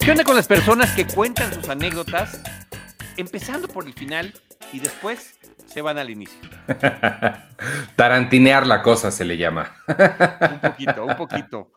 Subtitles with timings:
[0.00, 2.42] ¿Qué onda con las personas que cuentan sus anécdotas
[3.16, 4.34] empezando por el final
[4.72, 6.40] y después se van al inicio?
[7.96, 9.72] Tarantinear la cosa se le llama.
[9.86, 11.72] Un poquito, un poquito.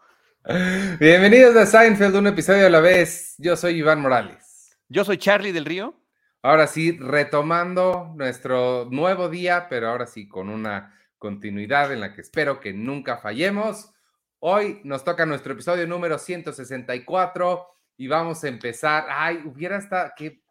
[0.99, 3.35] Bienvenidos a Seinfeld, un episodio a la vez.
[3.37, 4.75] Yo soy Iván Morales.
[4.89, 6.01] Yo soy Charlie del Río.
[6.41, 10.93] Ahora sí, retomando nuestro nuevo día, pero ahora sí con una
[11.23, 13.93] continuidad en la que espero que nunca fallemos.
[14.39, 19.05] Hoy nos toca nuestro episodio número 164 y vamos a empezar.
[19.07, 20.41] Ay, hubiera estado, que,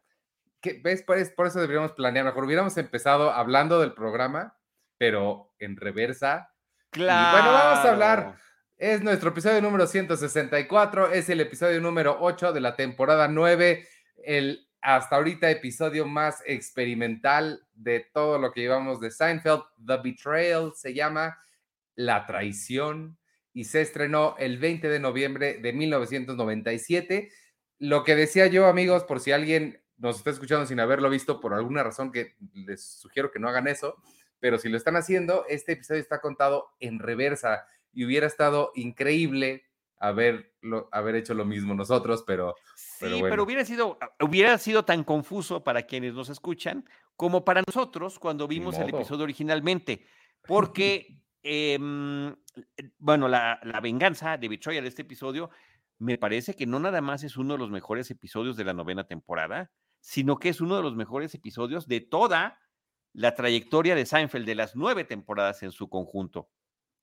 [0.82, 1.02] ¿ves?
[1.02, 2.44] Por, por eso deberíamos planear mejor.
[2.44, 4.56] Hubiéramos empezado hablando del programa,
[4.96, 6.54] pero en reversa.
[6.88, 7.28] Claro.
[7.28, 8.36] Y bueno, vamos a hablar.
[8.78, 13.86] Es nuestro episodio número 164, es el episodio número 8 de la temporada 9,
[14.24, 19.62] el hasta ahorita episodio más experimental de todo lo que llevamos de Seinfeld.
[19.86, 21.38] The Betrayal se llama
[21.94, 23.16] La Traición
[23.54, 27.30] y se estrenó el 20 de noviembre de 1997.
[27.78, 31.54] Lo que decía yo, amigos, por si alguien nos está escuchando sin haberlo visto por
[31.54, 34.02] alguna razón que les sugiero que no hagan eso,
[34.40, 39.62] pero si lo están haciendo, este episodio está contado en reversa y hubiera estado increíble
[39.98, 40.52] haber,
[40.90, 42.56] haber hecho lo mismo nosotros, pero...
[43.02, 46.84] Sí, pero, hubiera, sido, hubiera sido tan confuso para quienes nos escuchan
[47.16, 50.06] como para nosotros cuando vimos el episodio originalmente,
[50.46, 52.34] porque, em,
[52.98, 55.50] bueno, la, la, venganza de Betrayal de este episodio
[55.98, 59.06] me parece que no nada más es uno de los mejores episodios de la novena
[59.06, 62.58] temporada, sino que es uno de los mejores episodios de toda
[63.12, 66.50] la trayectoria de Seinfeld, de las nueve temporadas en su conjunto.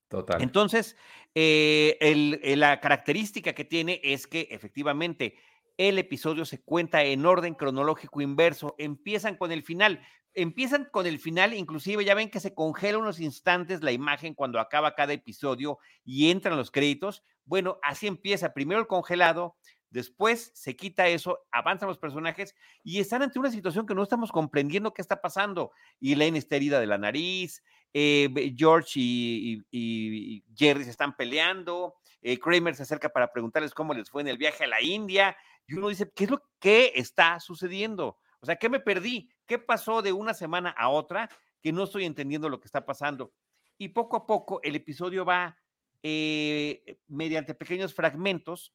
[0.09, 0.42] Total.
[0.42, 0.97] Entonces,
[1.36, 5.36] eh, eh, la característica que tiene es que efectivamente
[5.80, 8.75] el episodio se cuenta en orden cronológico inverso.
[8.77, 10.05] Empiezan con el final.
[10.33, 14.59] Empiezan con el final, inclusive ya ven que se congela unos instantes la imagen cuando
[14.59, 17.23] acaba cada episodio y entran los créditos.
[17.45, 18.53] Bueno, así empieza.
[18.53, 19.55] Primero el congelado,
[19.89, 24.32] Después se quita eso, avanzan los personajes y están ante una situación que no estamos
[24.32, 25.71] comprendiendo qué está pasando.
[25.99, 32.37] Y Elaine está herida de la nariz, eh, George y, Jerry se están peleando, eh,
[32.37, 35.36] Kramer se acerca para preguntarles cómo les fue en el viaje a la India
[35.69, 38.17] y uno dice, ¿qué es lo que está sucediendo?
[38.41, 39.30] O sea, ¿qué me perdí?
[39.45, 41.30] ¿Qué pasó de una semana a otra
[41.61, 43.33] que no estoy entendiendo lo que está pasando?
[43.77, 45.59] Y poco a poco el episodio va
[46.02, 48.73] eh, mediante pequeños fragmentos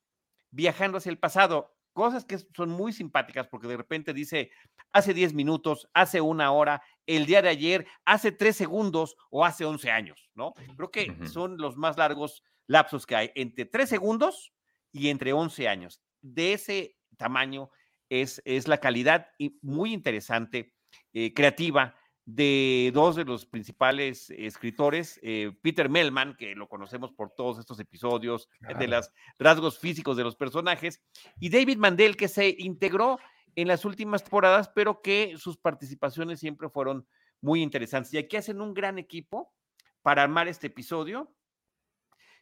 [0.50, 1.74] viajando hacia el pasado.
[1.94, 4.52] Cosas que son muy simpáticas porque de repente dice,
[4.92, 9.64] hace 10 minutos, hace una hora, el día de ayer, hace 3 segundos o hace
[9.64, 10.54] 11 años, ¿no?
[10.76, 14.52] Creo que son los más largos lapsos que hay, entre 3 segundos
[14.92, 16.00] y entre 11 años.
[16.24, 17.70] De ese tamaño
[18.08, 20.74] es, es la calidad y muy interesante,
[21.12, 27.34] eh, creativa de dos de los principales escritores, eh, Peter Melman, que lo conocemos por
[27.34, 28.48] todos estos episodios,
[28.78, 31.02] de los rasgos físicos de los personajes,
[31.38, 33.18] y David Mandel, que se integró
[33.56, 37.06] en las últimas temporadas, pero que sus participaciones siempre fueron
[37.42, 38.14] muy interesantes.
[38.14, 39.52] Y aquí hacen un gran equipo
[40.00, 41.34] para armar este episodio,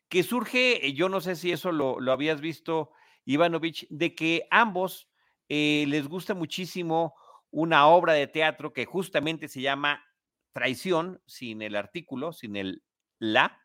[0.09, 2.91] que surge, eh, yo no sé si eso lo, habías visto,
[3.25, 5.09] Ivanovich, de que ambos
[5.49, 7.15] eh, les gusta muchísimo
[7.51, 10.03] una obra de teatro que justamente se llama
[10.53, 12.83] Traición, sin el artículo, sin el
[13.19, 13.61] la,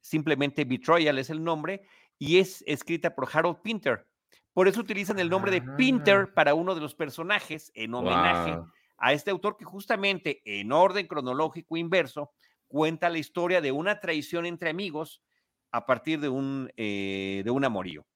[0.00, 1.82] simplemente Betrayal es el nombre,
[2.18, 4.06] y es escrita por Harold Pinter.
[4.52, 6.34] Por eso utilizan el nombre de Pinter ah.
[6.34, 8.58] para uno de los personajes en homenaje
[8.98, 12.32] a este autor que justamente en orden cronológico inverso
[12.66, 15.22] cuenta la historia de una traición entre amigos
[15.70, 18.06] a partir de un, eh, de un amorío,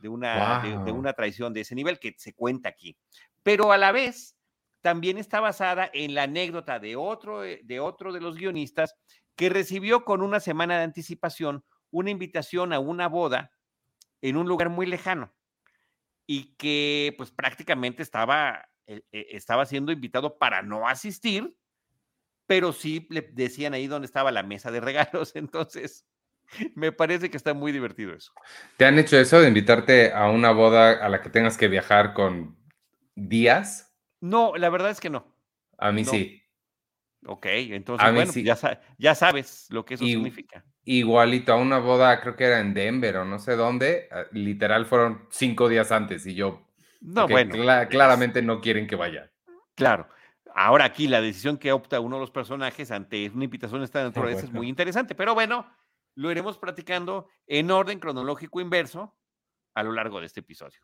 [0.00, 2.96] de una, de una traición de ese nivel que se cuenta aquí.
[3.42, 4.36] Pero a la vez
[4.80, 8.94] también está basada en la anécdota de otro, eh, de otro de los guionistas
[9.36, 13.52] que recibió con una semana de anticipación una invitación a una boda
[14.22, 15.34] en un lugar muy lejano
[16.26, 21.56] y que pues prácticamente estaba, eh, eh, estaba siendo invitado para no asistir,
[22.46, 25.32] pero sí le decían ahí dónde estaba la mesa de regalos.
[25.36, 26.06] Entonces,
[26.74, 28.32] me parece que está muy divertido eso.
[28.76, 32.14] ¿Te han hecho eso de invitarte a una boda a la que tengas que viajar
[32.14, 32.56] con
[33.14, 33.94] días?
[34.20, 35.34] No, la verdad es que no.
[35.78, 36.42] A mí sí.
[37.26, 38.32] Ok, entonces, bueno,
[38.98, 40.64] ya, sabes lo que eso significa.
[40.84, 44.86] Igualito a una boda, creo que era en Denver o no sé dónde, ah, literal
[44.86, 46.66] fueron cinco días antes y yo.
[47.02, 47.54] No, bueno.
[47.88, 49.30] claramente no quieren que vaya.
[49.74, 50.08] Claro.
[50.54, 54.02] Ahora aquí la decisión que opta uno de los personajes ante una invitación de esta
[54.02, 55.66] naturaleza es muy interesante, pero bueno,
[56.14, 59.16] lo iremos platicando en orden cronológico inverso
[59.74, 60.80] a lo largo de este episodio.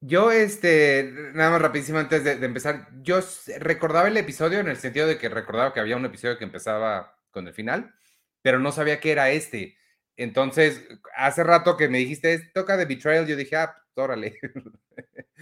[0.00, 3.20] Yo, este, nada más rapidísimo antes de, empezar, yo
[3.58, 7.18] recordaba el episodio en el sentido de que recordaba que había un episodio que empezaba
[7.30, 7.94] con el final,
[8.40, 9.76] pero no sabía que era este.
[10.16, 14.38] entonces, hace rato que me dijiste, toca de Betrayal, yo dije, ah, pues, órale.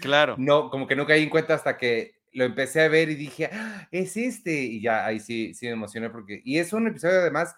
[0.01, 0.37] Claro.
[0.39, 3.51] No, como que no caí en cuenta hasta que lo empecé a ver y dije,
[3.53, 4.53] ah, es este.
[4.53, 6.41] Y ya ahí sí, sí me emocioné porque.
[6.45, 7.57] Y es un episodio además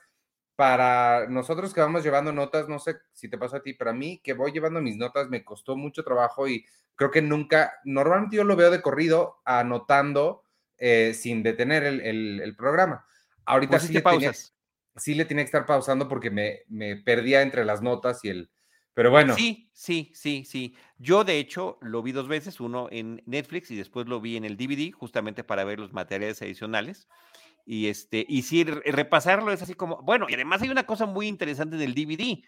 [0.60, 3.94] para nosotros que vamos llevando notas, no sé si te pasa a ti, pero a
[3.94, 6.66] mí que voy llevando mis notas me costó mucho trabajo y
[6.96, 10.44] creo que nunca, normalmente yo lo veo de corrido, anotando
[10.76, 13.06] eh, sin detener el, programa.
[13.46, 14.54] Ahorita pues sí, le pausas.
[14.96, 18.50] sí le tenía que estar pausando porque me, me perdía entre las notas y el,
[18.92, 19.34] pero bueno.
[19.34, 20.74] Sí, sí, sí, sí.
[20.98, 24.44] Yo de hecho lo vi dos veces, uno en Netflix y después lo vi en
[24.44, 27.08] el DVD, justamente para ver los materiales adicionales.
[27.66, 31.28] Y este, y sí, repasarlo es así como, bueno, y además hay una cosa muy
[31.28, 32.42] interesante del DVD,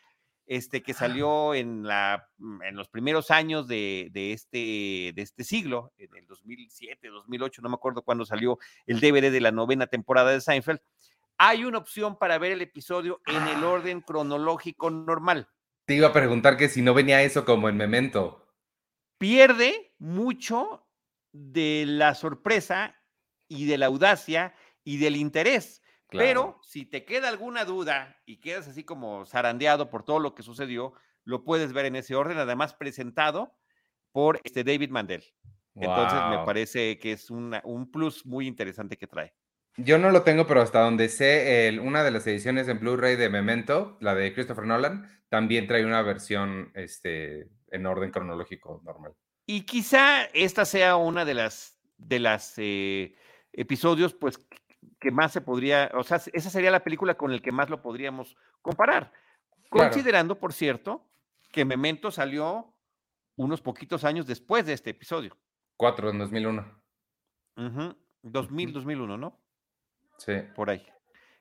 [0.47, 5.45] este, que salió en, la, mm, en los primeros años de, de, este, de este
[5.45, 9.87] siglo, en el 2007, 2008, no me acuerdo cuándo salió el DVD de la novena
[9.87, 10.81] temporada de Seinfeld.
[11.39, 15.49] Hay una opción para ver el episodio en el orden cronológico normal.
[15.87, 18.47] Te iba a preguntar que si no venía eso como en Memento.
[19.19, 20.87] Pierde mucho
[21.33, 22.97] de la sorpresa
[23.49, 24.55] y de la audacia
[24.85, 25.83] y del interés.
[26.11, 30.43] Pero si te queda alguna duda y quedas así como zarandeado por todo lo que
[30.43, 30.93] sucedió,
[31.25, 33.57] lo puedes ver en ese orden, además presentado
[34.13, 35.25] por este David Mandel.
[35.75, 39.33] Entonces me parece que es un plus muy interesante que trae.
[39.79, 43.31] Yo no lo tengo, pero hasta donde sé, una de las ediciones en Blu-ray de
[43.31, 49.15] Memento, la de Christopher Nolan, también trae una versión este, en orden cronológico normal.
[49.47, 53.15] Y quizá esta sea una de las de las eh,
[53.53, 54.39] episodios, pues,
[55.03, 57.83] que más se podría, o sea, esa sería la película con el que más lo
[57.83, 59.13] podríamos comparar.
[59.69, 61.11] Considerando, por cierto,
[61.51, 62.73] que Memento salió
[63.35, 65.37] unos poquitos años después de este episodio.
[65.77, 66.83] Cuatro, en 2001.
[68.23, 69.41] 2000, 2001, ¿no?
[70.19, 70.35] Sí.
[70.55, 70.87] Por ahí.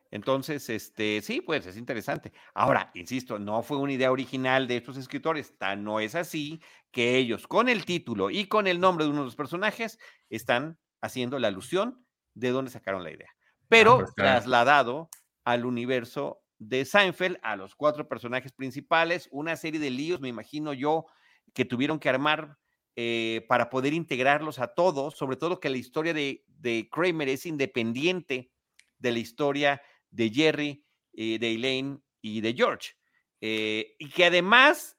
[0.10, 2.34] Entonces, este, sí, pues es interesante.
[2.56, 7.16] Ahora, insisto, no fue una idea original de estos escritores, tan no es así que
[7.16, 10.00] ellos, con el título y con el nombre de uno de los personajes,
[10.32, 12.04] están haciendo la alusión
[12.34, 13.30] de dónde sacaron la idea.
[13.72, 15.10] Ah, Pero trasladado
[15.46, 20.74] al universo de Seinfeld, a los cuatro personajes principales, una serie de líos, me imagino
[20.74, 21.06] yo,
[21.54, 22.58] que tuvieron que armar
[22.98, 27.46] eh, para poder integrarlos a todos, sobre todo que la historia de, de Kramer es
[27.46, 28.52] independiente
[29.00, 32.92] de la historia de Jerry, eh, de Elaine y de George.
[33.40, 34.98] Eh, y que además,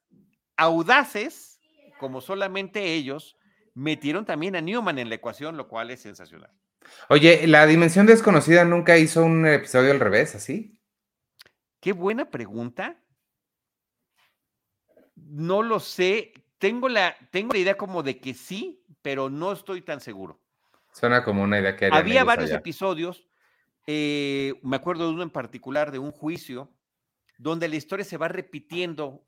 [0.56, 1.60] audaces,
[2.00, 3.36] como solamente ellos,
[3.74, 6.50] metieron también a Newman en la ecuación, lo cual es sensacional.
[7.08, 10.78] Oye, la dimensión desconocida nunca hizo un episodio al revés, ¿así?
[11.80, 13.02] Qué buena pregunta.
[15.16, 16.32] No lo sé.
[16.58, 20.40] Tengo la, tengo la idea como de que sí, pero no estoy tan seguro.
[20.92, 23.26] Suena como una idea que había varios episodios
[23.86, 26.72] eh, me acuerdo de uno en particular, de un juicio,
[27.38, 29.26] donde la historia se va repitiendo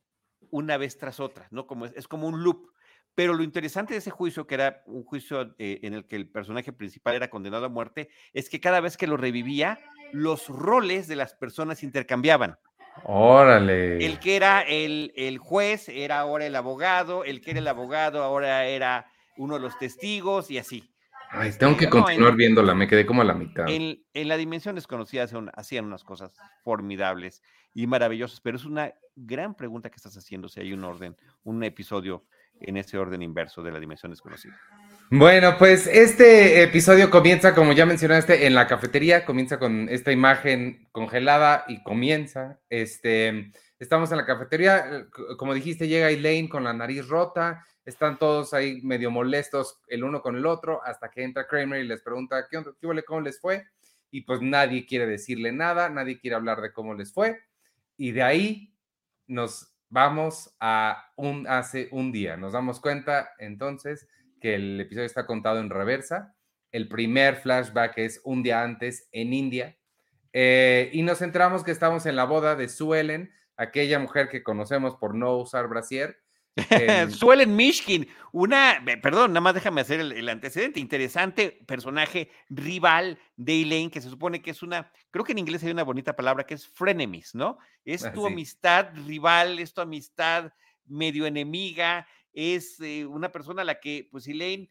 [0.51, 1.67] una vez tras otra, ¿no?
[1.67, 2.71] Como es, como un loop.
[3.15, 6.29] Pero lo interesante de ese juicio, que era un juicio eh, en el que el
[6.29, 9.79] personaje principal era condenado a muerte, es que cada vez que lo revivía,
[10.13, 12.59] los roles de las personas intercambiaban.
[13.05, 14.05] Órale.
[14.05, 18.23] El que era el, el, juez era ahora el abogado, el que era el abogado
[18.23, 20.91] ahora era uno de los testigos y así.
[21.31, 23.69] Ay, tengo que continuar viéndola, me quedé como a la mitad.
[23.69, 26.33] En, la dimensión desconocida hacían unas cosas
[26.63, 27.43] formidables
[27.75, 31.65] y maravillosas, pero es una gran pregunta que estás haciendo si hay un orden, un
[31.65, 32.25] episodio
[32.61, 34.58] en ese orden inverso de la dimensión desconocida.
[35.11, 40.89] Bueno, pues este episodio comienza, como ya mencionaste, en la cafetería, comienza con esta imagen
[40.93, 45.06] congelada y comienza, este, estamos en la cafetería,
[45.37, 50.23] como dijiste, llega Elaine con la nariz rota, están todos ahí medio molestos el uno
[50.23, 53.67] con el otro, hasta que entra Kramer y les pregunta, ¿qué, qué cómo les fue?
[54.11, 57.41] Y pues nadie quiere decirle nada, nadie quiere hablar de cómo les fue.
[57.96, 58.75] Y de ahí
[59.27, 62.36] nos vamos a un, hace un día.
[62.36, 64.08] Nos damos cuenta entonces
[64.41, 66.34] que el episodio está contado en reversa.
[66.72, 69.79] El primer flashback es un día antes en India.
[70.32, 74.43] Eh, y nos enteramos que estamos en la boda de Sue Ellen, aquella mujer que
[74.43, 76.19] conocemos por no usar brasier,
[77.11, 83.91] Suelen Mishkin, una, perdón, nada más déjame hacer el, antecedente, interesante personaje rival de Elaine,
[83.91, 86.55] que se supone que es una, creo que en inglés hay una bonita palabra que
[86.55, 87.58] es frenemies, ¿no?
[87.84, 90.53] Es ah, tu amistad rival, es tu amistad
[90.87, 94.70] medio enemiga, es eh, una persona a la que, pues Elaine,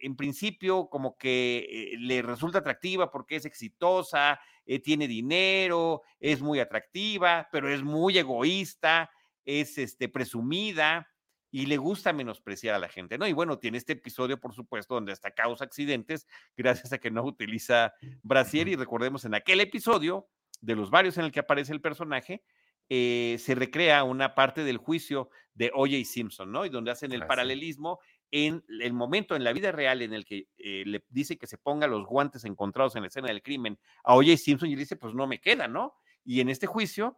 [0.00, 6.40] en principio, como que eh, le resulta atractiva porque es exitosa, eh, tiene dinero, es
[6.42, 9.10] muy atractiva, pero es muy egoísta,
[9.44, 11.08] es este, presumida
[11.54, 13.28] y le gusta menospreciar a la gente, ¿no?
[13.28, 17.22] Y bueno, tiene este episodio, por supuesto, donde hasta causa accidentes gracias a que no
[17.22, 17.94] utiliza
[18.24, 20.26] brasier y recordemos en aquel episodio
[20.60, 22.42] de los varios en el que aparece el personaje,
[22.88, 26.04] eh, se recrea una parte del juicio de O.J.
[26.04, 26.66] Simpson, ¿no?
[26.66, 28.00] Y donde hacen el paralelismo
[28.32, 31.56] en el momento en la vida real en el que eh, le dice que se
[31.56, 34.38] ponga los guantes encontrados en la escena del crimen a O.J.
[34.38, 35.94] Simpson y le dice, pues no me queda, ¿no?
[36.24, 37.16] Y en este juicio,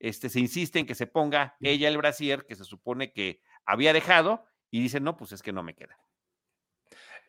[0.00, 3.92] este, se insiste en que se ponga ella el brasier que se supone que había
[3.92, 5.96] dejado y dice, no, pues es que no me queda.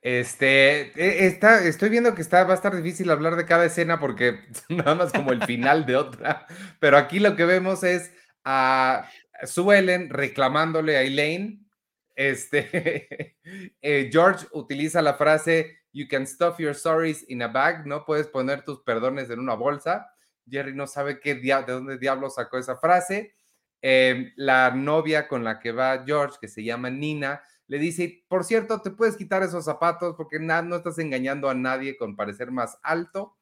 [0.02, 4.00] Este, e, está, estoy viendo que está, va a estar difícil hablar de cada escena
[4.00, 6.48] porque nada más como el final de otra,
[6.80, 8.12] pero aquí lo que vemos es
[8.46, 9.10] a
[9.44, 11.70] Suelen reclamándole a Elaine
[12.20, 13.38] este,
[13.82, 18.28] eh, George utiliza la frase, you can stuff your sorries in a bag, no puedes
[18.28, 20.06] poner tus perdones en una bolsa.
[20.46, 23.36] Jerry no sabe qué de dónde diablo sacó esa frase.
[23.82, 28.44] Em, la novia con la que va George, que se llama Nina, le dice, por
[28.44, 32.80] cierto, te puedes quitar esos zapatos porque no estás engañando a nadie con parecer más
[32.82, 33.38] alto.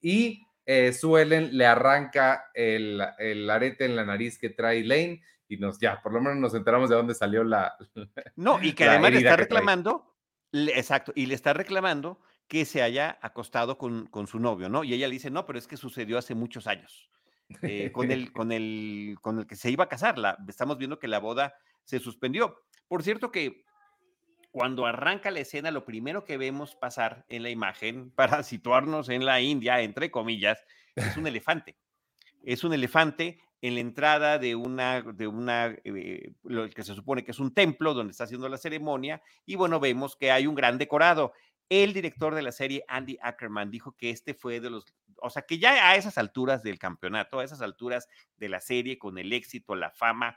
[0.00, 5.56] Y eh, Suelen le arranca el, el, arete en la nariz que trae Lane y
[5.56, 7.76] nos, ya, por lo menos nos enteramos de dónde salió la.
[8.36, 10.14] No, y que además le está reclamando,
[10.52, 14.84] exacto, y le está reclamando que se haya acostado con, con, su novio, ¿no?
[14.84, 17.10] Y ella le dice, no, pero es que sucedió hace muchos años.
[17.62, 20.18] Eh, con, el, con, el, con el que se iba a casar.
[20.18, 21.54] La, estamos viendo que la boda
[21.84, 22.62] se suspendió.
[22.88, 23.64] Por cierto que
[24.52, 29.24] cuando arranca la escena, lo primero que vemos pasar en la imagen, para situarnos en
[29.24, 30.62] la India, entre comillas,
[30.94, 31.76] es un elefante.
[32.44, 37.24] Es un elefante en la entrada de una, de una, eh, lo que se supone
[37.24, 40.54] que es un templo donde está haciendo la ceremonia, y bueno, vemos que hay un
[40.54, 41.32] gran decorado.
[41.80, 44.84] El director de la serie, Andy Ackerman, dijo que este fue de los,
[45.16, 48.98] o sea, que ya a esas alturas del campeonato, a esas alturas de la serie,
[48.98, 50.36] con el éxito, la fama,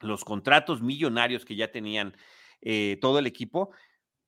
[0.00, 2.16] los contratos millonarios que ya tenían
[2.62, 3.70] eh, todo el equipo,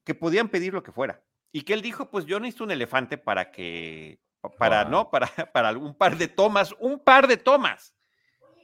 [0.04, 1.24] que podían pedir lo que fuera.
[1.50, 4.20] Y que él dijo, pues yo necesito un elefante para que
[4.58, 5.10] para, ¿no?
[5.10, 7.94] Para, para un par de tomas, un par de tomas.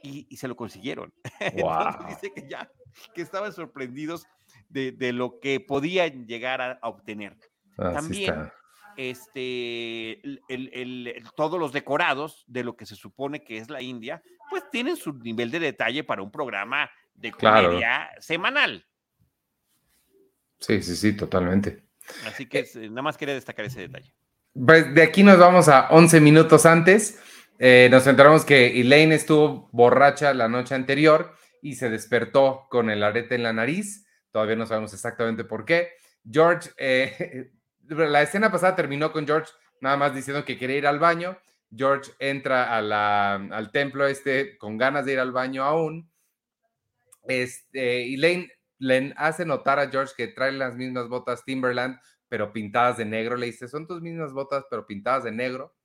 [0.03, 1.11] Y, se lo consiguieron.
[2.09, 2.71] dice que ya,
[3.15, 4.27] que estaban sorprendidos
[4.69, 7.37] de, de lo que podían llegar a, obtener.
[7.75, 8.51] También,
[8.97, 14.21] este, el, el, todos los decorados de lo que se supone que es la India,
[14.49, 18.85] pues tienen su nivel de detalle para un programa de comedia semanal.
[20.59, 21.83] Sí, sí, sí, totalmente.
[22.25, 24.13] Así que eh, nada más quería destacar ese detalle.
[24.53, 27.19] Pues de aquí nos vamos a 11 minutos antes.
[27.59, 33.03] Eh, nos enteramos que Elaine estuvo borracha la noche anterior y se despertó con el
[33.03, 34.05] arete en la nariz.
[34.31, 35.91] Todavía no sabemos exactamente por qué.
[36.29, 37.51] George, eh,
[37.87, 41.37] la escena pasada terminó con George nada más diciendo que quería ir al baño.
[41.75, 46.11] George entra al templo este con ganas de ir al baño aún.
[47.27, 52.97] Este, Elaine le hace notar a George que trae las mismas botas Timberland pero pintadas
[52.97, 53.35] de negro.
[53.35, 55.75] Le dice, son tus mismas botas, pero pintadas de negro.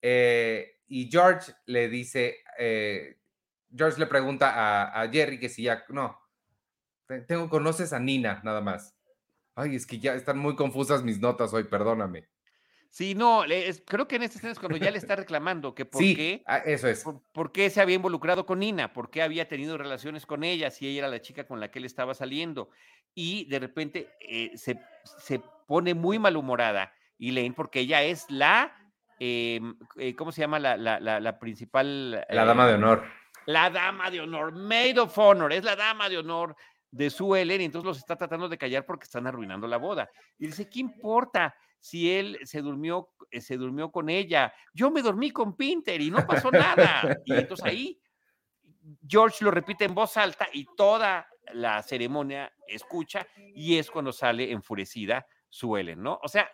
[0.00, 3.18] Eh, y George le dice, eh,
[3.76, 6.18] George le pregunta a, Jerry que si ya, no,
[7.26, 8.94] tengo, conoces a Nina, nada más.
[9.54, 12.28] Ay, es que ya están muy confusas mis notas hoy, perdóname.
[12.90, 13.44] Sí, no,
[13.86, 16.42] creo que en esta escena es cuando ya le está reclamando que por qué.
[16.46, 17.04] Ah, eso es.
[17.32, 20.88] Por, qué se había involucrado con Nina, por qué había tenido relaciones con ella, si
[20.88, 22.70] ella era la chica con la que él estaba saliendo.
[23.14, 28.74] Y de repente eh, se, se pone muy malhumorada Elaine porque ella es la,
[29.18, 30.58] em, eh, ¿cómo se llama?
[30.58, 32.26] La, la, la, principal.
[32.28, 33.04] La dama de em, honor.
[33.46, 36.56] La dama de honor, Maid of Honor, es la dama de honor
[36.90, 40.10] de su Ellen y entonces los está tratando de callar porque están arruinando la boda.
[40.38, 44.52] Y dice, ¿qué importa si él se durmió, eh, se durmió con ella?
[44.72, 47.18] Yo me dormí con Pinter y no pasó nada.
[47.24, 48.00] Y entonces ahí
[49.06, 54.50] George lo repite en voz alta y toda la ceremonia escucha y es cuando sale
[54.50, 56.18] enfurecida suelen, ¿no?
[56.22, 56.50] O sea,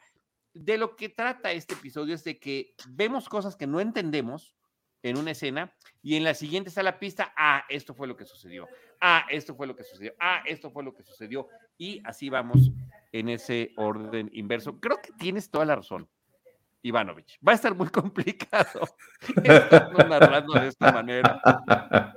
[0.52, 4.54] de lo que trata este episodio es de que vemos cosas que no entendemos
[5.02, 8.24] en una escena y en la siguiente está la pista, ah, esto fue lo que
[8.24, 8.66] sucedió,
[9.00, 11.48] ah, esto fue lo que sucedió, ah, esto fue lo que sucedió
[11.78, 12.70] y así vamos
[13.12, 14.78] en ese orden inverso.
[14.80, 16.08] Creo que tienes toda la razón,
[16.82, 17.38] Ivanovich.
[17.46, 18.80] Va a estar muy complicado
[20.08, 22.14] narrando de esta manera.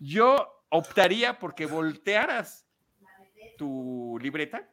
[0.00, 2.66] Yo optaría porque voltearas
[3.58, 4.68] tu libreta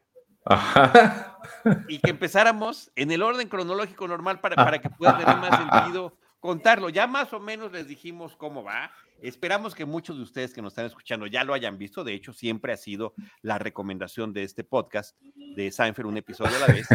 [1.88, 6.16] y que empezáramos en el orden cronológico normal para, para que pueda tener más sentido
[6.40, 6.88] contarlo.
[6.88, 8.90] Ya más o menos les dijimos cómo va.
[9.22, 12.02] Esperamos que muchos de ustedes que nos están escuchando ya lo hayan visto.
[12.02, 16.60] De hecho, siempre ha sido la recomendación de este podcast de Seinfeld, un episodio a
[16.60, 16.88] la vez,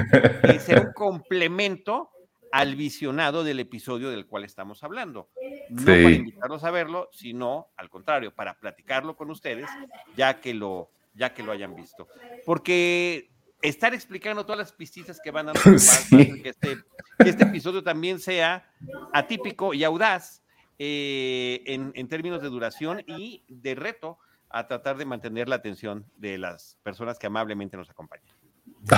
[0.55, 2.09] y ser un complemento
[2.51, 5.29] al visionado del episodio del cual estamos hablando.
[5.69, 9.69] No para invitarlos a verlo, sino al contrario, para platicarlo con ustedes,
[10.15, 12.07] ya que lo, ya que lo hayan visto.
[12.45, 13.29] Porque
[13.67, 16.77] estar explicando todas las pistitas que van a dar que, este,
[17.19, 18.69] que este episodio también sea
[19.13, 20.43] atípico y audaz,
[20.77, 24.17] eh, en, en términos de duración y de reto
[24.49, 28.33] a tratar de mantener la atención de las personas que amablemente nos acompañan.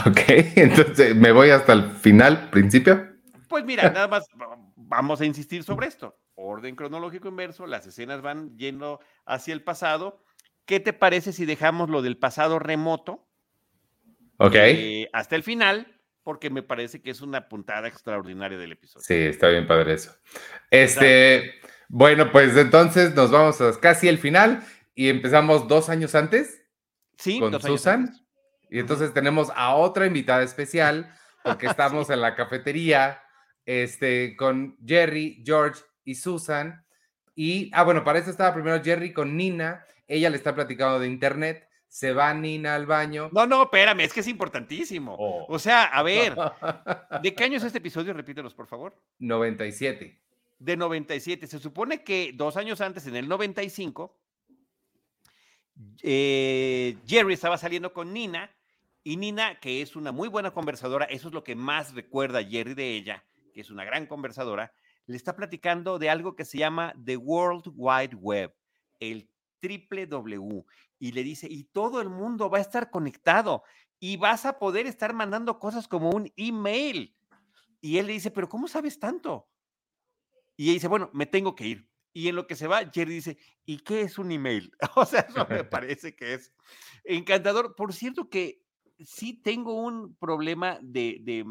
[0.05, 0.19] Ok,
[0.55, 3.07] entonces me voy hasta el final, principio.
[3.47, 4.27] Pues mira, nada más
[4.75, 6.17] vamos a insistir sobre esto.
[6.35, 10.23] Orden cronológico inverso, las escenas van yendo hacia el pasado.
[10.65, 13.26] ¿Qué te parece si dejamos lo del pasado remoto?
[14.37, 14.55] Ok.
[14.55, 19.03] eh, hasta el final, porque me parece que es una puntada extraordinaria del episodio.
[19.05, 20.15] Sí, está bien padre eso.
[20.71, 21.53] Este,
[21.87, 24.63] bueno, pues entonces nos vamos a casi el final
[24.93, 26.63] y empezamos dos años antes
[27.17, 27.99] Sí, con dos años Susan.
[28.01, 28.23] antes.
[28.69, 31.13] Y entonces tenemos a otra invitada especial
[31.43, 33.21] porque estamos en la cafetería
[33.65, 36.85] este, con Jerry, George y Susan.
[37.35, 39.85] Y, ah, bueno, para eso estaba primero Jerry con Nina.
[40.07, 41.66] Ella le está platicando de internet.
[41.97, 43.31] Se va Nina al baño.
[43.31, 45.15] No, no, espérame, es que es importantísimo.
[45.17, 45.51] Oh.
[45.51, 46.35] O sea, a ver,
[47.23, 48.13] ¿de qué año es este episodio?
[48.13, 49.01] Repítelos, por favor.
[49.17, 50.15] 97.
[50.59, 51.47] De 97.
[51.47, 54.15] Se supone que dos años antes, en el 95,
[56.03, 58.55] eh, Jerry estaba saliendo con Nina
[59.03, 62.75] y Nina, que es una muy buena conversadora, eso es lo que más recuerda Jerry
[62.75, 63.23] de ella,
[63.55, 64.71] que es una gran conversadora,
[65.07, 68.53] le está platicando de algo que se llama The World Wide Web,
[68.99, 69.27] el
[69.59, 70.63] triple W,
[70.99, 73.63] y le dice, y todo el mundo va a estar conectado
[73.99, 77.15] y vas a poder estar mandando cosas como un email.
[77.81, 79.47] Y él le dice, pero ¿cómo sabes tanto?
[80.55, 81.89] Y ella dice, bueno, me tengo que ir.
[82.13, 84.71] Y en lo que se va, Jerry dice, ¿y qué es un email?
[84.95, 86.53] O sea, eso me parece que es
[87.03, 87.75] encantador.
[87.75, 88.63] Por cierto que
[88.99, 91.45] sí tengo un problema de, de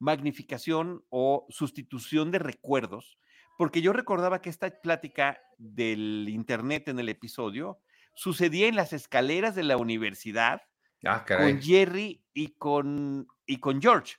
[0.00, 3.18] magnificación o sustitución de recuerdos,
[3.56, 7.78] porque yo recordaba que esta plática del Internet en el episodio
[8.14, 10.62] sucedía en las escaleras de la universidad
[11.04, 14.16] Ah, con Jerry y con, y con George.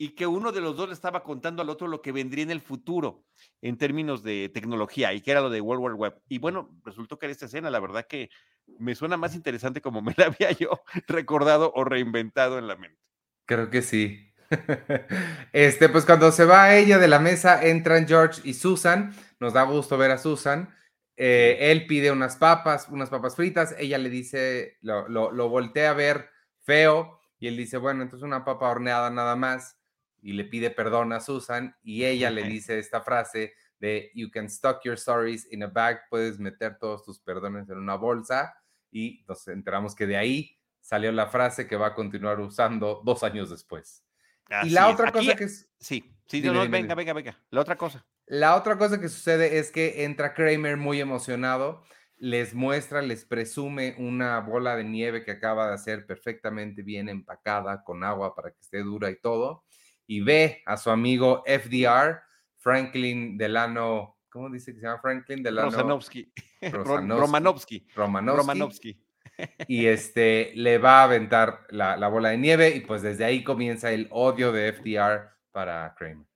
[0.00, 2.52] Y que uno de los dos le estaba contando al otro lo que vendría en
[2.52, 3.24] el futuro
[3.60, 6.22] en términos de tecnología y que era lo de World War Web.
[6.28, 8.30] Y bueno, resultó que era esta escena, la verdad que
[8.78, 13.00] me suena más interesante como me la había yo recordado o reinventado en la mente.
[13.44, 14.24] Creo que sí.
[15.52, 19.14] Este, pues cuando se va ella de la mesa, entran George y Susan.
[19.40, 20.72] Nos da gusto ver a Susan.
[21.20, 23.74] Eh, él pide unas papas, unas papas fritas.
[23.78, 26.30] Ella le dice, lo, lo, lo voltea a ver
[26.62, 27.18] feo.
[27.40, 29.76] Y él dice, bueno, entonces una papa horneada nada más.
[30.22, 31.76] Y le pide perdón a Susan.
[31.82, 36.02] Y ella le dice esta frase de, you can stock your sorries in a bag.
[36.08, 38.54] Puedes meter todos tus perdones en una bolsa.
[38.92, 43.22] Y nos enteramos que de ahí salió la frase que va a continuar usando dos
[43.24, 44.04] años después.
[44.48, 44.94] Así y la es.
[44.94, 46.94] otra Aquí- cosa que es, Sí, sí, Dime, no, no, dime, venga, dime.
[46.94, 47.38] venga, venga.
[47.50, 48.06] La otra cosa.
[48.28, 51.82] La otra cosa que sucede es que entra Kramer muy emocionado,
[52.16, 57.82] les muestra, les presume una bola de nieve que acaba de hacer perfectamente bien empacada
[57.84, 59.64] con agua para que esté dura y todo,
[60.06, 62.20] y ve a su amigo FDR,
[62.56, 65.70] Franklin Delano, ¿cómo dice que se llama Franklin Delano?
[65.70, 66.32] Rosanovsky.
[66.72, 67.20] Ro- Rosanovsky.
[67.20, 67.86] Romanovsky.
[67.94, 69.04] Romanovsky, Romanovsky.
[69.68, 73.44] y este le va a aventar la, la bola de nieve y pues desde ahí
[73.44, 76.27] comienza el odio de FDR para Kramer.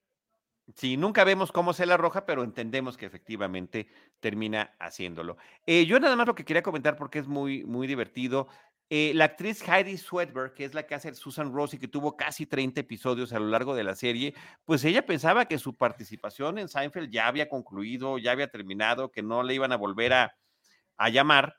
[0.76, 3.88] Sí, nunca vemos cómo se la arroja, pero entendemos que efectivamente
[4.20, 5.36] termina haciéndolo.
[5.66, 8.48] Eh, yo nada más lo que quería comentar porque es muy, muy divertido.
[8.88, 12.16] eh, la actriz Heidi Swedberg, que es la que hace Susan Rose y que tuvo
[12.16, 16.58] casi 30 episodios a lo largo de la serie, pues ella pensaba que su participación
[16.58, 20.36] en Seinfeld ya había concluido, ya había terminado, que no le iban a volver a,
[20.96, 21.56] a llamar.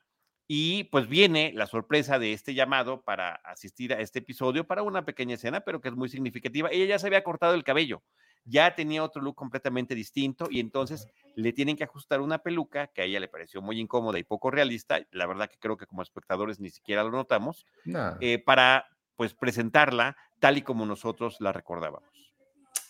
[0.48, 5.06] Y pues viene la sorpresa de este llamado para asistir a este episodio para una
[5.06, 6.70] pequeña escena, pero que es muy significativa.
[6.72, 8.04] Ella ya se había cortado el cabello
[8.46, 13.02] ya tenía otro look completamente distinto y entonces le tienen que ajustar una peluca que
[13.02, 15.00] a ella le pareció muy incómoda y poco realista.
[15.12, 18.18] La verdad que creo que como espectadores ni siquiera lo notamos, No.
[18.20, 22.10] eh, para pues presentarla tal y como nosotros la recordábamos.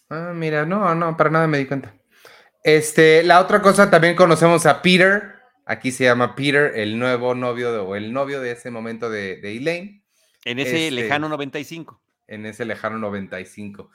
[0.09, 1.93] Ah, mira, no, no, para nada me di cuenta.
[2.63, 5.35] Este, la otra cosa, también conocemos a Peter.
[5.65, 9.37] Aquí se llama Peter, el nuevo novio de- o el novio de ese momento de,
[9.37, 10.03] de Elaine,
[10.45, 12.01] En ese Este, lejano 95.
[12.27, 13.89] en ese lejano 95.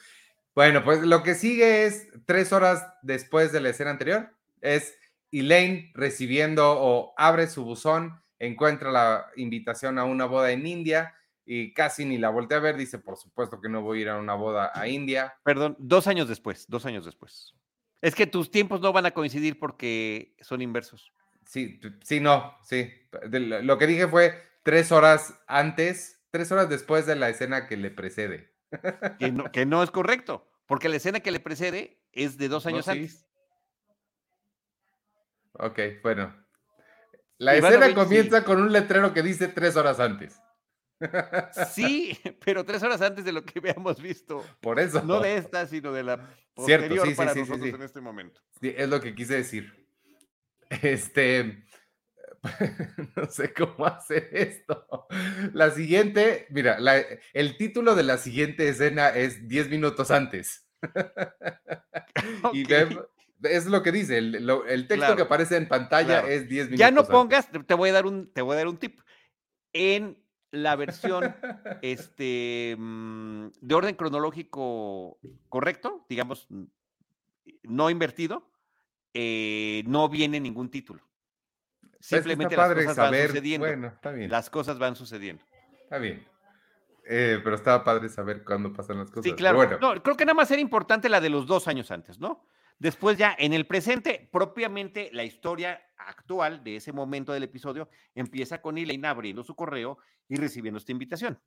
[0.59, 4.35] Bueno, pues lo que sigue es tres horas después de la escena anterior.
[4.61, 4.99] Es
[5.31, 11.15] Elaine recibiendo o abre su buzón, encuentra la invitación a una boda en India
[11.47, 12.77] y casi ni la voltea a ver.
[12.77, 15.33] Dice, por supuesto que no voy a ir a una boda a India.
[15.45, 17.55] Perdón, dos años después, dos años después.
[18.03, 21.13] Es que tus tiempos no van a coincidir porque son inversos.
[21.47, 22.91] Sí, sí, no, sí.
[23.31, 27.93] Lo que dije fue tres horas antes, tres horas después de la escena que le
[27.93, 28.59] precede.
[29.19, 32.65] Que no, que no es correcto, porque la escena que le precede es de dos
[32.67, 32.91] No, años sí.
[32.93, 33.27] antes.
[35.55, 36.37] Ok, bueno.
[37.39, 40.39] La escena comienza con un letrero que dice tres horas antes.
[41.73, 44.45] Sí, pero tres horas antes de lo que habíamos visto.
[44.61, 45.03] Por eso.
[45.03, 48.41] No de esta, sino de la posterior Cierto, sí, para nosotros en este momento.
[48.61, 49.89] Sí, es lo que quise decir.
[50.83, 51.65] Este,
[53.17, 54.87] no sé cómo hacer esto.
[55.53, 60.67] La siguiente, mira, la- el título de la siguiente escena es 10 minutos antes.
[62.53, 62.99] Y ve-
[63.43, 66.29] es lo que dice, el, lo- el texto Claro, que aparece en pantalla claro.
[66.29, 67.11] es 10 minutos Ya no antes.
[67.13, 69.01] pongas, te voy a dar un, te voy a dar un tip.
[69.73, 70.19] En
[70.51, 71.35] la versión
[71.83, 76.65] este, mm, de orden cronológico correcto, digamos, mm,
[77.65, 78.51] no invertido,
[79.15, 81.08] eh, no viene ningún título.
[82.01, 83.67] Simplemente las cosas van sucediendo.
[83.67, 85.45] bueno, está bien, Las cosas van sucediendo.
[85.83, 86.27] está bien.
[87.11, 89.25] Eh, pero estaba padre saber cuándo pasan las cosas.
[89.25, 89.57] Sí, claro.
[89.57, 92.47] Bueno, No, creo que nada más era importante la de los dos años antes, ¿no?
[92.79, 98.61] Después ya en el presente, propiamente la historia actual de ese momento del episodio empieza
[98.61, 101.41] con Elaine abriendo su correo y recibiendo esta invitación.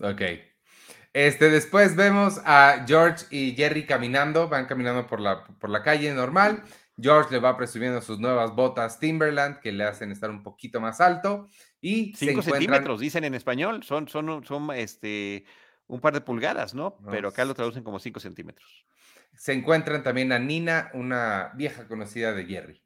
[0.00, 0.22] Ok.
[1.12, 6.12] Este, después vemos a George y Jerry caminando, van caminando por la, por la calle
[6.12, 6.62] normal.
[6.98, 11.00] George le va presumiendo sus nuevas botas Timberland que le hacen estar un poquito más
[11.00, 11.48] alto
[11.80, 15.44] y se Cinco encuentran centímetros, dicen en español, son, son, son este,
[15.86, 16.96] un par de pulgadas, ¿no?
[17.00, 18.86] No, Pero acá lo traducen como cinco centímetros.
[19.34, 22.82] se encuentran también a Nina, una vieja conocida de Jerry.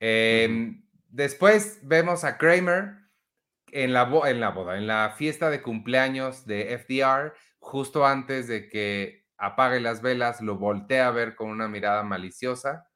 [0.00, 2.94] Em, Después vemos a Kramer
[3.70, 8.70] en la, en la boda, en la fiesta de cumpleaños de FDR, justo antes de
[8.70, 12.88] que apague las velas, lo voltea a ver con una mirada maliciosa.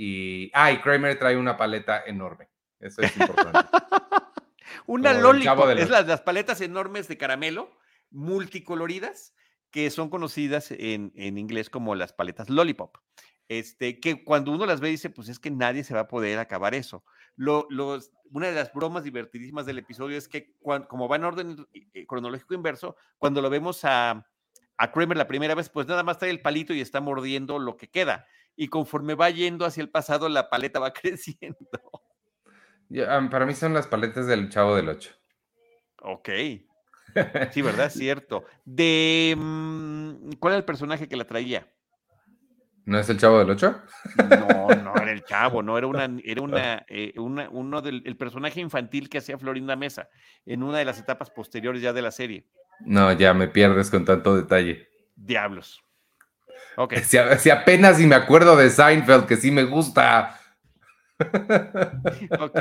[0.00, 2.48] Y, ah, y Kramer trae una paleta enorme.
[2.78, 3.58] Eso es importante.
[4.86, 7.76] Una lollipop, es las, las paletas enormes de caramelo,
[8.10, 9.34] multicoloridas,
[9.72, 12.96] que son conocidas en, en inglés como las paletas lollipop.
[13.48, 16.38] Este, que cuando uno las ve dice, pues es que nadie se va a poder
[16.38, 17.04] acabar eso.
[17.34, 21.66] Lo, los, una de las bromas divertidísimas del episodio es que como va en orden
[21.72, 24.24] eh, cronológico inverso, cuando lo vemos a,
[24.76, 27.76] a Kramer la primera vez, pues nada más trae el palito y está mordiendo lo
[27.76, 28.26] que queda.
[28.60, 31.56] Y conforme va yendo hacia el pasado, la paleta va creciendo.
[33.30, 35.14] Para mí son las paletas del Chavo del 8.
[36.02, 36.28] Ok.
[37.52, 37.90] Sí, ¿verdad?
[37.90, 38.44] Cierto.
[38.66, 39.34] De.
[39.36, 41.66] mm, ¿Cuál era el personaje que la traía?
[42.84, 43.80] ¿No es el Chavo del 8?
[44.28, 48.16] No, no era el chavo, no, era una, era una, eh, una- uno del el
[48.16, 50.08] personaje infantil que hacía Florinda Mesa
[50.44, 52.46] en una de las etapas posteriores ya de la serie.
[52.80, 54.88] No, ya me pierdes con tanto detalle.
[55.16, 55.82] Diablos.
[56.76, 56.94] Ok.
[56.98, 60.38] Si, apenas si me acuerdo de Seinfeld, que sí me gusta.
[62.38, 62.60] Ok.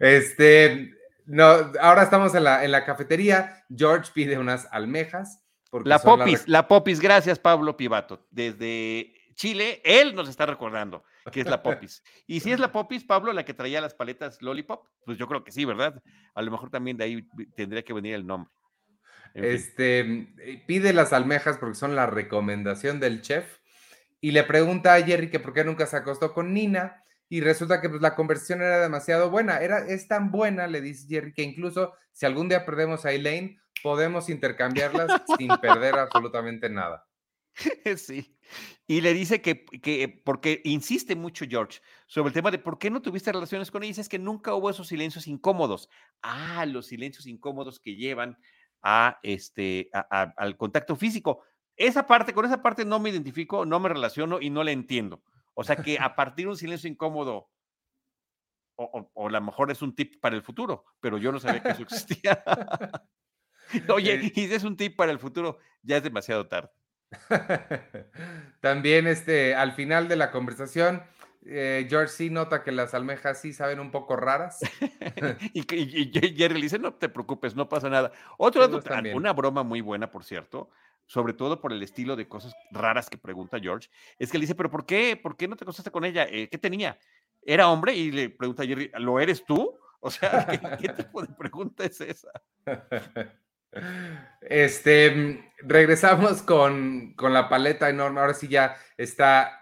[0.00, 0.94] Este,
[1.26, 3.64] no, ahora estamos en la, en la cafetería.
[3.74, 5.42] George pide unas almejas.
[5.84, 8.26] La Popis, rec- la Popis, gracias Pablo Pivato.
[8.30, 12.02] Desde Chile, él nos está recordando que es la Popis.
[12.26, 15.44] Y si es la Popis, Pablo, la que traía las paletas Lollipop, pues yo creo
[15.44, 16.02] que sí, ¿verdad?
[16.34, 18.50] A lo mejor también de ahí tendría que venir el nombre.
[19.34, 23.58] Este, eh, pide las almejas porque son la recomendación del chef.
[24.20, 27.04] Y le pregunta a Jerry que por qué nunca se acostó con Nina.
[27.28, 29.58] Y resulta que pues, la conversación era demasiado buena.
[29.58, 33.60] Era, es tan buena, le dice Jerry, que incluso si algún día perdemos a Elaine,
[33.82, 37.06] podemos intercambiarlas sin perder absolutamente nada.
[37.96, 38.34] Sí.
[38.86, 42.88] Y le dice que, que, porque insiste mucho George sobre el tema de por qué
[42.88, 45.90] no tuviste relaciones con ella, dice es que nunca hubo esos silencios incómodos.
[46.22, 48.38] Ah, los silencios incómodos que llevan
[48.82, 51.42] a este, a- a- al contacto físico.
[51.76, 55.22] Esa parte, con esa parte no me identifico, no me relaciono y no la entiendo.
[55.54, 57.48] O sea que a partir de un silencio incómodo,
[58.76, 61.40] o, o- o a lo mejor es un tip para el futuro, pero yo no
[61.40, 62.42] sabía que eso existía.
[63.88, 66.70] Oye, Eh, y si es un tip para el futuro, ya es demasiado tarde.
[68.60, 71.02] También este, al final de la conversación,
[71.46, 74.58] eh, George sí nota que las almejas sí saben un poco raras.
[75.54, 78.12] y, que- y- y Jerry le dice, no te preocupes, no pasa nada.
[78.36, 78.82] Otro dato,
[79.16, 80.70] una broma muy buena, por cierto,
[81.06, 84.54] sobre todo por el estilo de cosas raras que pregunta George, es que le dice,
[84.54, 85.16] pero ¿por qué?
[85.16, 86.24] ¿Por qué no te acostaste con ella?
[86.28, 86.98] Eh, ¿Qué tenía?
[87.42, 87.94] ¿Era hombre?
[87.94, 89.74] Y le pregunta a Jerry, ¿lo eres tú?
[90.00, 92.30] O sea, ¿qué, qué tipo de pregunta es esa?
[94.40, 98.20] Este, mm, regresamos con, con la paleta enorme.
[98.20, 99.57] Ahora sí ya está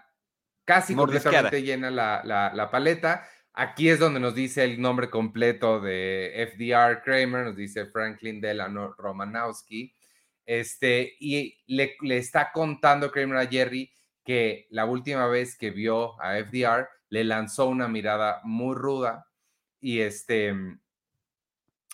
[0.67, 3.27] casi completamente llena la, la- la paleta.
[3.53, 8.93] Aquí es donde nos dice el nombre completo de FDR Kramer, nos dice Franklin Delano
[8.97, 9.93] Romanowski.
[10.45, 13.91] Este, y le, le está contando Kramer a Jerry
[14.23, 19.25] que la última vez que vio a FDR le lanzó una mirada muy ruda
[19.79, 20.53] y este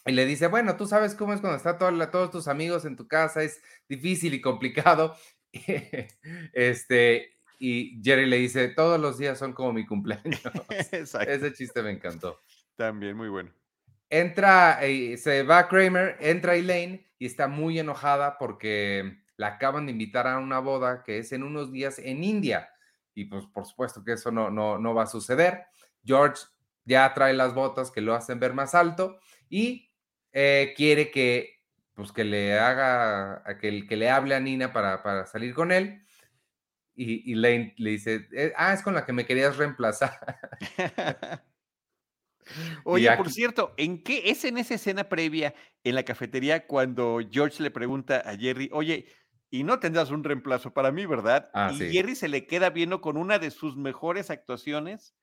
[0.05, 2.97] y le dice, bueno, tú sabes cómo es cuando está todo todos tus amigos en
[2.97, 5.15] tu casa, es difícil y complicado.
[6.53, 7.32] este,
[7.65, 10.41] y Jerry le dice, todos los días son como mi cumpleaños.
[10.91, 11.31] Exacto.
[11.31, 12.41] Ese chiste me encantó.
[12.75, 13.53] También muy bueno.
[14.09, 19.93] entra, eh, se va Kramer, entra Elaine y está muy enojada porque la acaban de
[19.93, 22.69] invitar a una boda que es en unos días en India.
[23.15, 25.63] Y pues por supuesto que eso no, no, no va a suceder.
[26.03, 26.43] George
[26.83, 29.89] ya trae las botas que lo hacen ver más alto y
[30.33, 31.61] eh, quiere que,
[31.93, 36.03] pues, que le haga, que, que le hable a Nina para, para salir con él.
[36.95, 40.19] Y, y Lane le dice, eh, ah, es con la que me querías reemplazar.
[42.83, 45.53] Oye, por cierto, ¿en qué es en esa escena previa
[45.83, 49.07] en la cafetería cuando George le pregunta a Jerry, oye,
[49.49, 51.49] y no tendrás un reemplazo para mí, ¿verdad?
[51.53, 51.91] Ah, y sí.
[51.91, 55.15] Jerry se le queda viendo con una de sus mejores actuaciones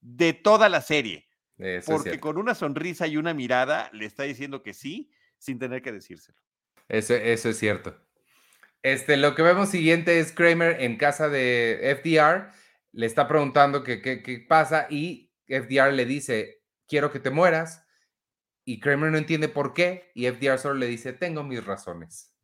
[0.00, 4.62] de toda la serie, Eso porque con una sonrisa y una mirada le está diciendo
[4.62, 6.38] que sí, sin tener que decírselo.
[6.88, 7.96] Eso, eso es cierto.
[8.82, 12.50] Este, lo que vemos siguiente es Kramer en casa de FDR,
[12.92, 17.84] le está preguntando qué pasa y FDR le dice, quiero que te mueras.
[18.64, 22.34] Y Kramer no entiende por qué y FDR solo le dice, tengo mis razones.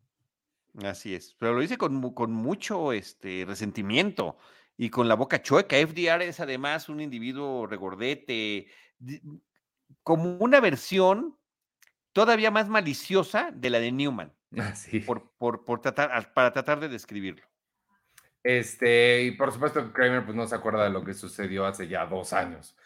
[0.83, 4.39] Así es, pero lo dice con, con mucho este, resentimiento
[4.77, 5.77] y con la boca chueca.
[5.77, 8.69] FDR es además un individuo regordete,
[10.03, 11.39] como una versión
[12.13, 15.01] todavía más maliciosa de la de Newman, Así.
[15.01, 17.47] por, por, por tratar, al- para tratar de describirlo.
[18.43, 21.89] Este, y por supuesto que Kramer pues, no se acuerda de lo que sucedió hace
[21.89, 22.77] ya dos años.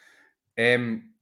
[0.55, 1.15] Em,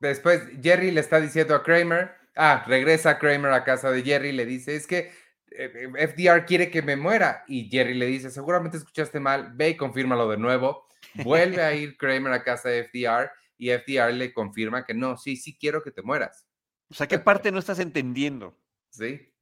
[0.00, 4.46] después Jerry le está diciendo a Kramer, ah, regresa Kramer a casa de Jerry, le
[4.46, 5.10] dice, es que
[5.50, 7.44] eh, eh, FDR quiere que me muera.
[7.48, 10.86] Y Jerry le dice, seguramente escuchaste mal, ve y confírmalo de nuevo.
[11.24, 15.36] Vuelve a ir Kramer a casa de FDR y FDR le confirma que no, sí,
[15.36, 16.46] sí quiero que te mueras.
[16.88, 18.56] O sea, ¿qué parte no estás entendiendo?
[18.90, 19.32] ¿sí?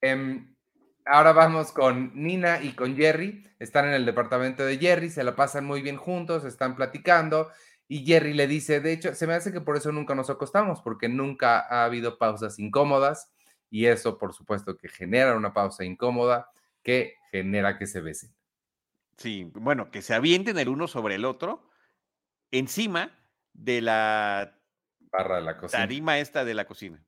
[0.00, 0.54] Em,
[1.04, 3.44] ahora vamos con Nina y con Jerry.
[3.58, 7.50] Están en el departamento de Jerry, se la pasan muy bien juntos, están platicando.
[7.88, 10.82] Y Jerry le dice, de hecho, se me hace que por eso nunca nos acostamos,
[10.82, 13.32] porque nunca ha habido pausas incómodas.
[13.70, 16.50] Y eso, por supuesto, que genera una pausa incómoda
[16.82, 18.34] que genera que se besen.
[19.16, 21.68] Sí, bueno, que se avienten el uno sobre el otro
[22.50, 23.18] encima
[23.52, 24.58] de la
[25.10, 25.82] Barra de la cocina.
[25.82, 27.04] tarima esta de la cocina.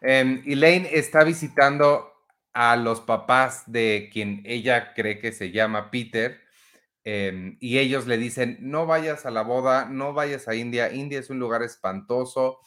[0.00, 2.12] Em, Elaine está visitando
[2.52, 6.40] a los papás de quien ella cree que se llama Peter
[7.04, 11.18] em, y ellos le dicen, no vayas a la boda, no vayas a India, India
[11.20, 12.60] es un lugar espantoso,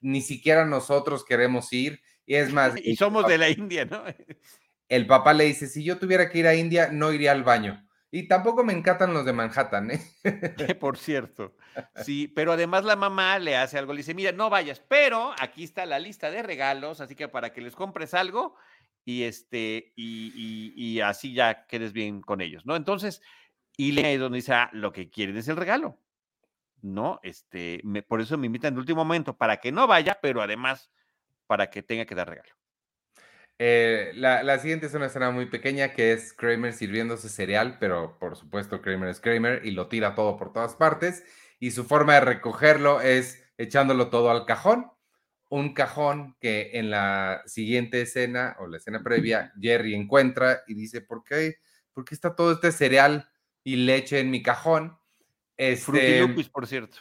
[0.00, 2.00] ni siquiera nosotros queremos ir.
[2.26, 4.02] Y es más, Y somos papá- de la India, ¿no?
[4.88, 7.86] el papá le dice, si yo tuviera que ir a India, no iría al baño.
[8.10, 10.00] Y tampoco me encantan los de Manhattan, ¿eh?
[10.80, 11.54] Por cierto.
[11.96, 15.64] Sí, pero además la mamá le hace algo, le dice, mira, no vayas, pero aquí
[15.64, 18.56] está la lista de regalos, así que para que les compres algo
[19.04, 22.76] y este, y, así ya quedes bien con ellos, ¿no?
[22.76, 23.22] Entonces,
[23.76, 25.98] y le donde dice, ah, lo que quieren es el regalo,
[26.82, 27.20] ¿no?
[27.22, 30.90] Este, por eso me invitan de último momento, para que no vaya, pero además
[31.46, 32.50] para que tenga que dar regalo.
[33.62, 38.18] Eh, la, la siguiente es una escena muy pequeña que es Kramer sirviéndose cereal, pero
[38.18, 41.24] por supuesto Kramer es Kramer y lo tira todo por todas partes.
[41.60, 44.90] Y su forma de recogerlo es echándolo todo al cajón.
[45.48, 51.00] Un cajón que en la siguiente escena o la escena previa Jerry encuentra y dice,
[51.00, 51.56] ¿por qué,
[51.92, 53.28] ¿por qué está todo este cereal
[53.62, 54.96] y leche en mi cajón?
[55.56, 55.82] Este,
[56.48, 56.98] por cierto.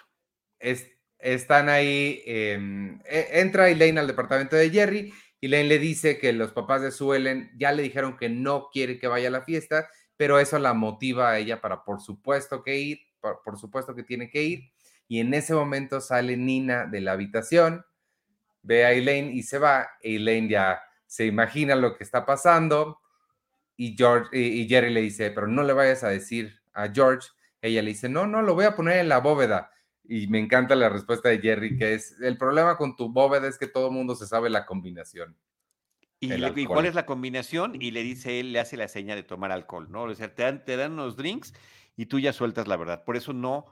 [0.59, 6.17] es- están ahí, em, e- entra Elaine al departamento de Jerry y Elaine le dice
[6.17, 9.31] que los papás de Sue Ellen ya le dijeron que no quiere que vaya a
[9.31, 13.95] la fiesta, pero eso la motiva a ella para por supuesto que ir, por, supuesto
[13.95, 14.71] que tiene que ir.
[15.07, 17.85] Y en ese momento sale Nina de la habitación,
[18.61, 19.89] ve a Elaine y se va.
[20.01, 22.99] Elaine ya se imagina lo que está pasando
[23.75, 27.29] y, George, y, Jerry le dice, pero no le vayas a decir a George.
[27.61, 29.71] Ella le dice, no, no, lo voy a poner en la bóveda.
[30.03, 33.57] Y me encanta la respuesta de Jerry, que es, el problema con tu bóveda es
[33.57, 35.37] que todo el mundo se sabe la combinación.
[36.19, 37.81] Y, y cuál es la combinación?
[37.81, 40.03] Y le dice él, le hace la seña de tomar alcohol, ¿no?
[40.03, 41.53] O sea, te dan, te dan unos drinks
[41.99, 43.03] y tú ya sueltas la verdad.
[43.03, 43.65] Por eso no,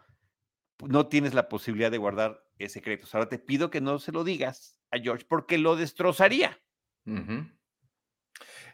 [0.85, 3.07] no tienes la posibilidad de guardar ese secreto.
[3.13, 6.59] Ahora te pido que no se lo digas a George porque lo destrozaría.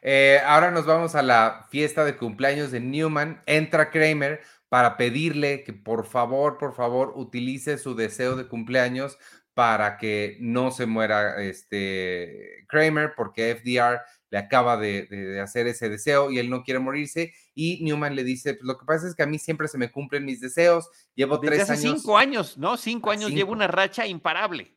[0.01, 3.43] Eh, ahora nos vamos a la fiesta de cumpleaños de Newman.
[3.45, 9.19] Entra Kramer para pedirle que por favor, por favor, utilice su deseo de cumpleaños
[9.53, 16.31] para que no se muera este Kramer, porque FDR le acaba de hacer ese deseo
[16.31, 17.35] y él no quiere morirse.
[17.55, 19.91] Y Newman le dice: "Pues, Lo que pasa es que a mí siempre se me
[19.91, 20.89] cumplen mis deseos.
[21.15, 22.01] Llevo Desde tres hace años.
[22.01, 22.77] cinco años, ¿no?
[22.77, 23.37] Cinco Ah, años cinco.
[23.37, 24.75] lleva una racha imparable.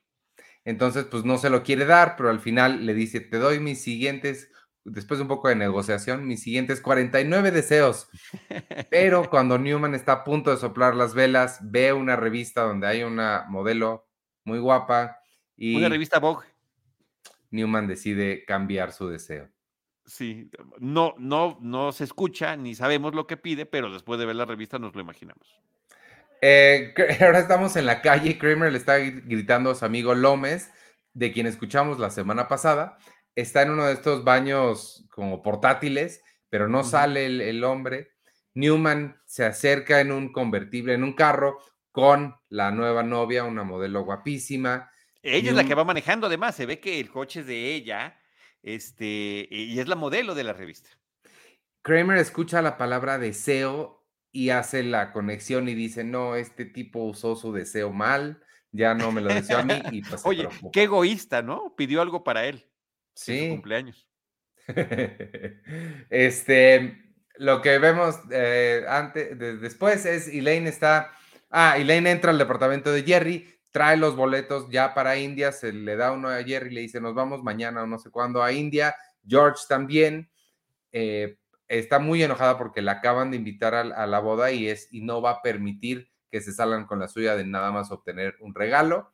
[0.64, 3.80] Entonces, pues no se lo quiere dar, pero al final le dice, te doy mis
[3.80, 4.50] siguientes,
[4.84, 8.08] después de un poco de negociación, mis siguientes 49 deseos.
[8.90, 13.02] Pero cuando Newman está a punto de soplar las velas, ve una revista donde hay
[13.04, 14.08] una modelo
[14.44, 15.18] muy guapa.
[15.56, 16.46] Y Una revista Vogue.
[17.50, 19.48] Newman decide cambiar su deseo.
[20.06, 24.36] Sí, no, no, no se escucha ni sabemos lo que pide, pero después de ver
[24.36, 25.60] la revista nos lo imaginamos.
[26.40, 28.38] Eh, ahora estamos en la calle.
[28.38, 30.70] Kramer le está gritando a su amigo Lómez,
[31.12, 32.98] de quien escuchamos la semana pasada.
[33.34, 38.12] Está en uno de estos baños como portátiles, pero no sale el, el hombre.
[38.54, 41.58] Newman se acerca en un convertible, en un carro,
[41.92, 44.90] con la nueva novia, una modelo guapísima.
[45.22, 48.20] Ella es la que va manejando, además, se ve que el coche es de ella,
[48.66, 50.90] este, y es la modelo de la revista.
[51.82, 57.36] Kramer escucha la palabra deseo y hace la conexión y dice, no, este tipo usó
[57.36, 61.42] su deseo mal, ya no me lo deseó a mí y pues Oye, qué egoísta,
[61.42, 61.74] ¿no?
[61.76, 62.56] Pidió algo para él.
[62.56, 62.70] en
[63.14, 63.48] su Sí.
[63.48, 64.08] cumpleaños.
[66.10, 67.02] este,
[67.36, 71.12] lo que vemos eh, antes, de- después es Elaine está,
[71.50, 75.96] ah, Elaine entra al departamento de Jerry, trae los boletos ya para India, se le
[75.96, 78.96] da uno a Jerry, le dice, nos vamos mañana o no sé cuándo a India,
[79.28, 80.30] George también,
[80.92, 81.36] eh,
[81.68, 85.20] está muy enojada porque la acaban de invitar a, la boda y, es, y no
[85.20, 89.12] va a permitir que se salgan con la suya de nada más obtener un regalo.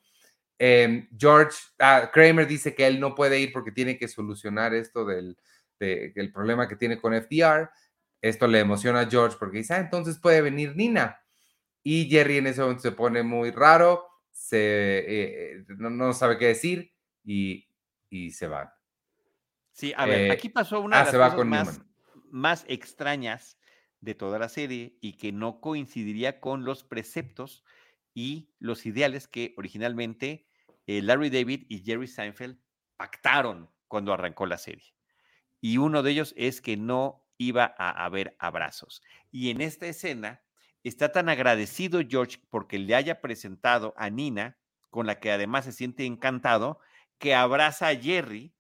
[0.61, 5.05] Em, George, ah, Kramer dice que él no puede ir porque tiene que solucionar esto
[5.05, 5.37] del
[5.81, 7.69] de- el problema que tiene con FDR.
[8.21, 11.21] Esto le emociona a George porque dice, ah, entonces puede venir Nina.
[11.83, 14.12] Y Jerry en ese momento se pone muy raro,
[14.43, 16.93] se, eh, no, no sabe qué decir
[17.25, 17.69] y,
[18.11, 18.69] y se van.
[19.73, 21.81] Sí, a ver, Eh, aquí pasó una ah, de las se va cosas con más,
[22.31, 23.59] más extrañas
[24.01, 27.65] de toda la serie y que no coincidiría con los preceptos
[28.15, 30.47] y los ideales que originalmente
[30.87, 32.59] eh, Larry David y Jerry Seinfeld
[32.97, 34.95] pactaron cuando arrancó la serie.
[35.61, 39.03] Y uno de ellos es que no iba a haber abrazos.
[39.31, 40.43] Y en esta escena
[40.89, 44.57] está tan agradecido George porque le haya presentado a Nina,
[44.91, 46.79] con la que además se siente encantado,
[47.19, 48.53] que abraza a Jerry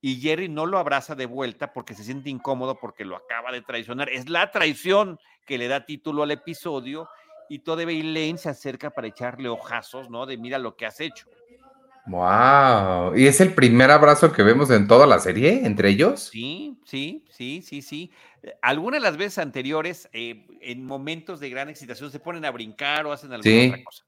[0.00, 3.62] y Jerry no lo abraza de vuelta porque se siente incómodo porque lo acaba de
[3.62, 4.08] traicionar.
[4.08, 7.08] Es la traición que le da título al episodio
[7.48, 10.24] y todavía Elaine se acerca para echarle ojazos, ¿no?
[10.24, 11.26] De mira lo que has hecho.
[12.10, 13.16] Wow.
[13.16, 16.28] ¿Y es el primer abrazo que vemos en toda la serie entre ellos?
[16.32, 18.10] Sí, sí, sí, sí, sí.
[18.42, 22.50] Eh, Algunas de las veces anteriores, eh, en momentos de gran excitación, se ponen a
[22.50, 23.68] brincar o hacen alguna Sí.
[23.68, 24.04] otra cosa.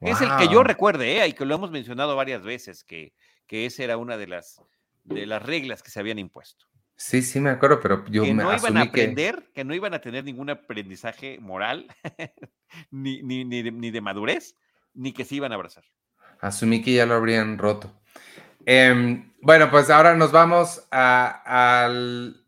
[0.00, 1.28] Es el que yo recuerde, ¿eh?
[1.28, 3.14] y que lo hemos mencionado varias veces, que,
[3.46, 4.60] que esa era una de las,
[5.02, 6.66] de las reglas que se habían impuesto.
[6.96, 9.02] Sí, sí, me acuerdo, pero yo que me no iban a asumí que...
[9.02, 9.64] aprender, que...
[9.64, 11.86] no iban a tener ningún aprendizaje moral,
[12.90, 14.56] ni, ni, ni, de, ni, de, madurez,
[14.94, 15.84] ni que se iban a abrazar.
[16.44, 17.90] Asumí que ya lo habrían roto.
[18.66, 22.46] Eh, bueno, pues ahora nos vamos a, al,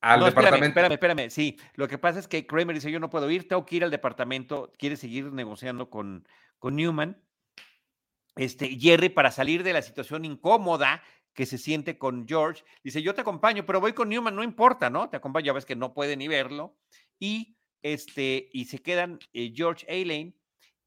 [0.00, 0.66] al no, departamento.
[0.66, 1.30] Espérame, espérame, espérame.
[1.30, 3.84] Sí, lo que pasa es que Kramer dice: Yo no puedo ir, tengo que ir
[3.84, 4.72] al departamento.
[4.78, 6.26] Quiere seguir negociando con,
[6.58, 7.22] con Newman.
[8.34, 11.00] Este, Jerry, para salir de la situación incómoda
[11.34, 14.90] que se siente con George, dice: Yo te acompaño, pero voy con Newman, no importa,
[14.90, 15.08] ¿no?
[15.08, 16.76] Te acompaño, ya ves que no puede ni verlo.
[17.20, 20.34] Y, este, y se quedan eh, George Elaine.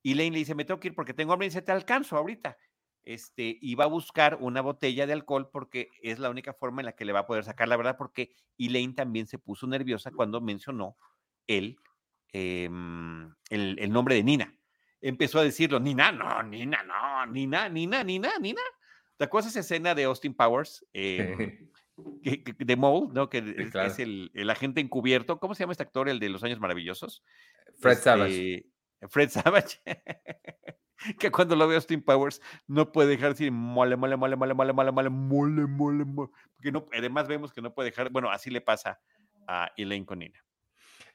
[0.01, 2.17] Y Elaine le dice: Me tengo que ir porque tengo hambre y dice: Te alcanzo
[2.17, 2.57] ahorita.
[3.03, 6.85] Este, y va a buscar una botella de alcohol porque es la única forma en
[6.85, 10.11] la que le va a poder sacar la verdad, porque Elaine también se puso nerviosa
[10.11, 10.97] cuando mencionó
[11.47, 11.77] el,
[12.31, 12.69] eh,
[13.49, 14.55] el, el, nombre de Nina.
[15.01, 18.61] Empezó a decirlo, Nina, no, Nina, no, Nina, Nina, Nina, Nina.
[19.17, 20.85] ¿Te acuerdas esa escena de Austin Powers?
[20.93, 21.67] Eh,
[22.23, 23.29] que, que, de Mole, ¿no?
[23.29, 23.87] Que sí, es, claro.
[23.87, 25.39] es el, el, agente encubierto.
[25.39, 27.23] ¿Cómo se llama este actor, el de los años maravillosos?
[27.79, 28.65] Fred este, Savage.
[29.09, 29.79] Fred Savage.
[31.19, 34.53] que cuando lo ve Austin Powers no puede dejar de decir mole, mole, mole, mole,
[34.53, 36.29] mole, mole, mole, mole, mole, mole.
[36.55, 38.99] Porque no, además vemos que no puede dejar, bueno, así le pasa
[39.47, 40.43] a Elaine con Nina.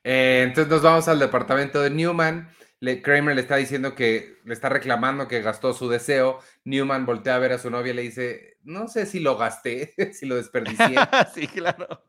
[0.02, 2.48] Eh, entonces nos vamos al departamento de Newman.
[2.78, 6.40] Le, Kramer le está diciendo que le está reclamando que gastó su deseo.
[6.64, 9.94] Newman voltea a ver a su novia y le dice: No sé si lo gasté,
[10.12, 10.96] si lo desperdicié.
[11.34, 12.04] sí, claro.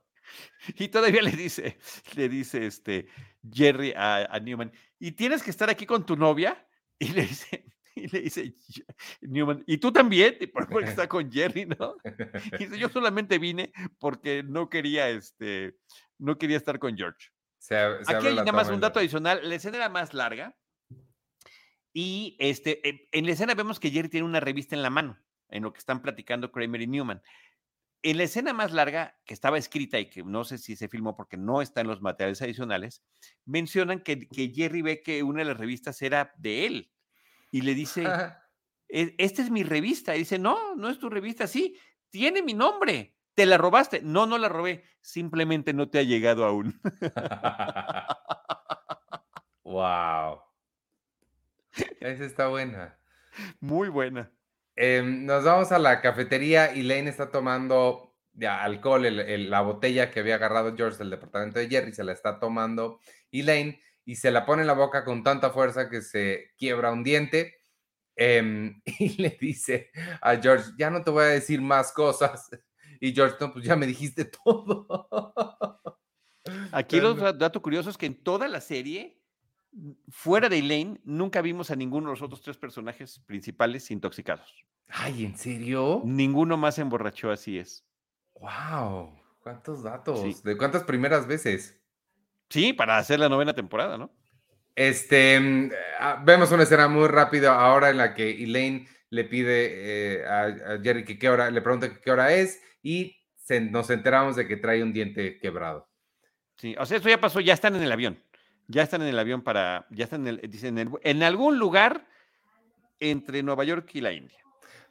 [0.76, 1.78] Y todavía le dice,
[2.16, 3.08] le dice este
[3.50, 6.64] Jerry a, a Newman: ¿Y tienes que estar aquí con tu novia?
[7.00, 8.56] Y le dice, y le dice
[9.22, 10.36] Newman, ¿y tú también?
[10.52, 11.96] Porque está con Jerry, ¿no?
[12.60, 15.78] Y dice, yo solamente vine porque no quería, este,
[16.18, 17.30] no quería estar con George.
[17.60, 19.42] Se, se Aquí hay nada más un dato adicional.
[19.44, 20.56] La escena era más larga.
[21.94, 25.64] Y este, en la escena vemos que Jerry tiene una revista en la mano, en
[25.64, 27.22] lo que están platicando Kramer y Newman.
[28.04, 31.16] En la escena más larga, que estaba escrita y que no sé si se filmó
[31.16, 33.04] porque no está en los materiales adicionales,
[33.46, 36.92] mencionan que, que Jerry ve que una de las revistas era de él
[37.52, 38.04] y le dice,
[38.88, 40.16] esta es mi revista.
[40.16, 41.48] Y dice, no, no es tu revista.
[41.48, 41.78] Sí,
[42.10, 43.16] tiene mi nombre.
[43.34, 44.02] ¿Te la robaste?
[44.02, 44.84] No, no la robé.
[45.02, 46.80] Simplemente no te ha llegado aún.
[49.64, 50.42] wow.
[52.00, 52.98] Esa está buena.
[53.60, 54.32] Muy buena.
[54.80, 59.04] Em, nos vamos a la cafetería y Lane está tomando ya, alcohol,
[59.50, 63.00] la botella que había agarrado George del departamento de Jerry, se la está tomando
[63.32, 67.04] Elaine y se la pone en la boca con tanta fuerza que se quiebra un
[67.04, 67.56] diente.
[68.16, 69.90] Em, y le dice
[70.22, 72.48] a George, ya no te voy a decir más cosas.
[73.00, 74.88] Y George, no, pues ya me dijiste todo.
[76.72, 79.17] Aquí los datos curiosos es que en toda la serie,
[80.10, 84.54] fuera de Elaine, nunca vimos a ninguno de los otros tres personajes principales intoxicados.
[84.90, 86.02] Ay, ¿en serio?
[86.06, 87.86] Ninguno más emborrachó, así es.
[88.40, 89.12] ¡Wow!
[89.42, 90.44] ¿Cuántos datos?
[90.44, 91.80] ¿De cuántas primeras veces?
[92.50, 94.12] Sí, para hacer la novena temporada, ¿no?
[94.76, 100.20] Este, mm, ah, vemos una escena muy rápida ahora en la que Elaine le pide
[100.20, 103.16] eh, a, Jerry que qué hora, le pregunta qué hora es y
[103.72, 105.90] nos enteramos de que trae un diente quebrado.
[106.58, 108.22] Sí, o sea, eso ya pasó, ya están en el avión.
[108.68, 112.08] Ya están en el avión para, ya están en, el, dicen, en algún lugar
[113.00, 114.38] entre Nueva York y la India.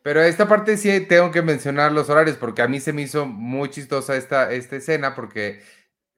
[0.02, 3.26] Pero esta parte sí tengo que mencionar los horarios porque a mí se me hizo
[3.26, 5.62] muy chistosa esta, esta escena porque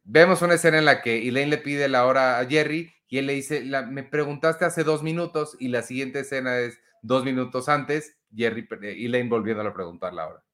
[0.04, 3.26] vemos una escena en la que Elaine le pide la hora a Jerry y él
[3.26, 8.18] le dice, me preguntaste hace dos minutos y la siguiente escena es dos minutos antes,
[8.34, 10.44] Jerry, eh, Elaine volviendo a preguntar la hora.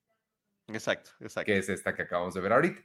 [0.68, 1.46] Exacto, exacto.
[1.46, 2.80] Que es esta que acabamos de ver ahorita.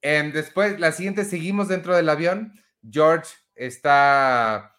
[0.00, 2.54] Em, después, la siguiente, seguimos dentro del avión.
[2.90, 4.74] George está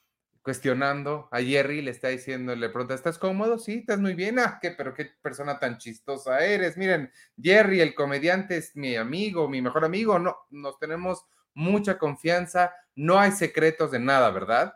[0.45, 3.57] cuestionando a Jerry, le está diciendo, le pregunta, ¿estás cómodo?
[3.57, 4.38] Sí, estás muy bien.
[4.38, 6.78] Ah, qué, pero qué persona tan chistosa eres.
[6.78, 7.11] Miren,
[7.41, 10.19] Jerry, el comediante, es mi amigo, mi mejor amigo.
[10.19, 14.76] No, nos tenemos mucha confianza, no hay secretos de nada, ¿verdad?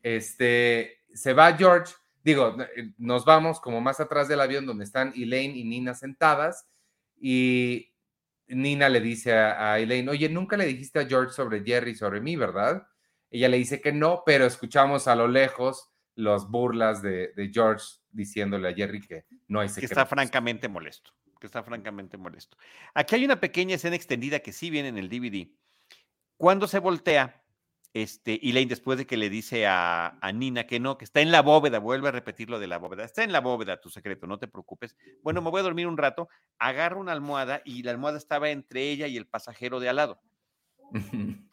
[0.00, 5.12] Este, se va George, digo, eh, nos vamos como más atrás del avión donde están
[5.16, 6.68] Elaine y Nina sentadas
[7.20, 7.92] y
[8.46, 12.20] Nina le dice a, a Elaine, oye, nunca le dijiste a George sobre Jerry, sobre
[12.20, 12.86] mí, ¿verdad?
[13.30, 18.68] Ella le dice que no, pero escuchamos a lo lejos los burlas de, George diciéndole
[18.68, 19.90] a Jerry que no hay secretos.
[19.90, 22.56] Que está francamente molesto, que está francamente molesto.
[22.94, 25.48] Aquí hay una pequeña escena extendida que sí viene en el DVD.
[26.36, 27.44] Cuando se voltea,
[27.92, 31.30] este, Elaine, después de que le dice a, a, Nina que no, que está en
[31.30, 34.26] la bóveda, vuelve a repetir lo de la bóveda, está en la bóveda tu secreto,
[34.26, 34.96] no te preocupes.
[35.22, 38.90] Bueno, me voy a dormir un rato, agarra una almohada y la almohada estaba entre
[38.90, 40.20] ella y el pasajero de al lado.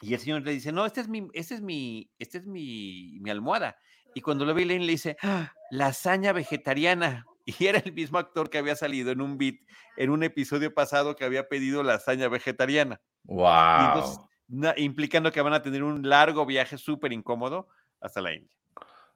[0.00, 3.18] Y el señor le dice, no, este es mi, este es mi, este es mi,
[3.20, 3.76] mi almohada.
[4.14, 7.24] Y cuando lo ve Elaine le dice, ¡Ah, lasaña vegetariana.
[7.48, 9.54] Y era el mismo actor que había salido en un beat,
[9.96, 13.00] en un episodio pasado que había pedido lasaña vegetariana.
[13.22, 14.28] Wow.
[14.76, 17.68] implicando que van a tener un largo viaje súper incómodo
[18.00, 18.50] hasta la India.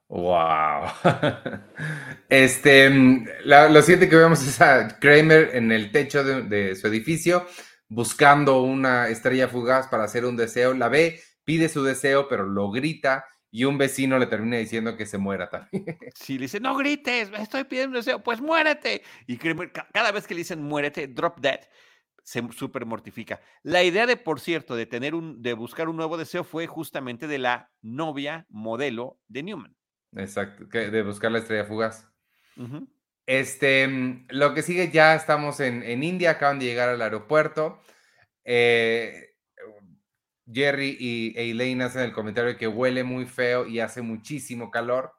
[0.07, 0.91] Wow.
[2.29, 6.87] Este, mm, lo siguiente que vemos es a Kramer en el techo de, de su
[6.87, 7.45] edificio
[7.91, 12.71] buscando una estrella fugaz para hacer un deseo, la ve, pide su deseo, pero lo
[12.71, 15.85] grita y un vecino le termina diciendo que se muera también.
[16.15, 19.03] Sí, le dice, no grites, estoy pidiendo un deseo, pues muérete.
[19.27, 19.37] Y
[19.93, 21.61] cada vez que le dicen muérete, drop dead,
[22.23, 23.41] se súper mortifica.
[23.65, 27.27] La idea de, por cierto, de tener un, de buscar un nuevo deseo fue justamente
[27.27, 29.77] de la novia modelo de Newman.
[30.15, 32.09] Exacto, de buscar la estrella fugaz.
[33.27, 37.81] Este, mm, lo que sigue, ya estamos en, India, acaban de llegar al aeropuerto.
[38.45, 39.35] Eh,
[40.53, 45.13] Jerry y Elaine hacen el comentario de que huele muy feo y hace muchísimo calor.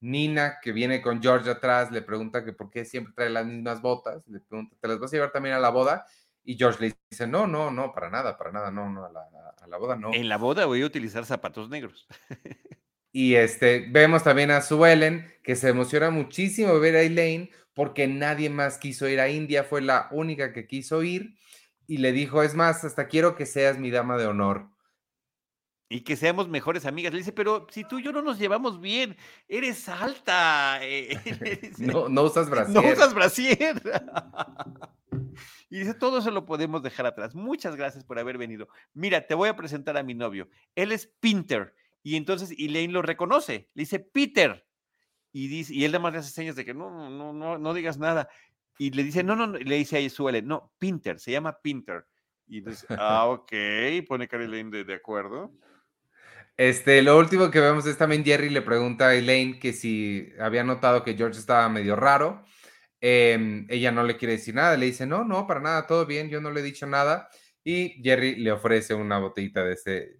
[0.00, 3.82] Nina, que viene con George atrás, le pregunta que por qué siempre trae las mismas
[3.82, 4.24] botas.
[4.28, 6.06] Le pregunta, ¿te las vas a llevar también a la boda?
[6.44, 9.20] Y George le dice, no, no, no, para nada, para nada, no, no, a la,
[9.60, 10.14] a la boda no.
[10.14, 12.06] En la boda voy a utilizar zapatos negros.
[13.12, 18.50] Y este, vemos también a Suelen, que se emociona muchísimo ver a Elaine porque nadie
[18.50, 21.36] más quiso ir a India, fue la única que quiso ir
[21.86, 24.68] y le dijo, es más, hasta quiero que seas mi dama de honor.
[25.88, 27.12] Y que seamos mejores amigas.
[27.12, 29.16] Le dice, pero si tú y yo no nos llevamos bien,
[29.48, 30.80] eres alta.
[30.82, 31.18] Eh,
[31.78, 32.74] no, no usas brasier.
[32.82, 33.80] No usas brasier.
[35.70, 37.34] y dice, todo eso lo podemos dejar atrás.
[37.34, 38.68] Muchas gracias por haber venido.
[38.92, 40.50] Mira, te voy a presentar a mi novio.
[40.74, 44.64] Él es Pinter y entonces Elaine lo reconoce, le dice Peter.
[45.32, 47.98] Y, dice, y él además le hace señas de que no, no, no, no digas
[47.98, 48.28] nada.
[48.78, 52.06] Y le dice, no, no, le dice a Suele, no, Pinter, se llama Pinter.
[52.46, 53.52] Y dice, ah, ok,
[54.06, 55.52] pone cara Elaine de, acuerdo.
[56.56, 60.64] Este, lo último que vemos es también Jerry le pregunta a Elaine que si había
[60.64, 62.44] notado que George estaba medio raro.
[63.00, 66.30] Em, ella no le quiere decir nada, le dice, no, no, para nada, todo bien,
[66.30, 67.28] yo no le he dicho nada.
[67.62, 70.17] Y Jerry le ofrece una botellita de ese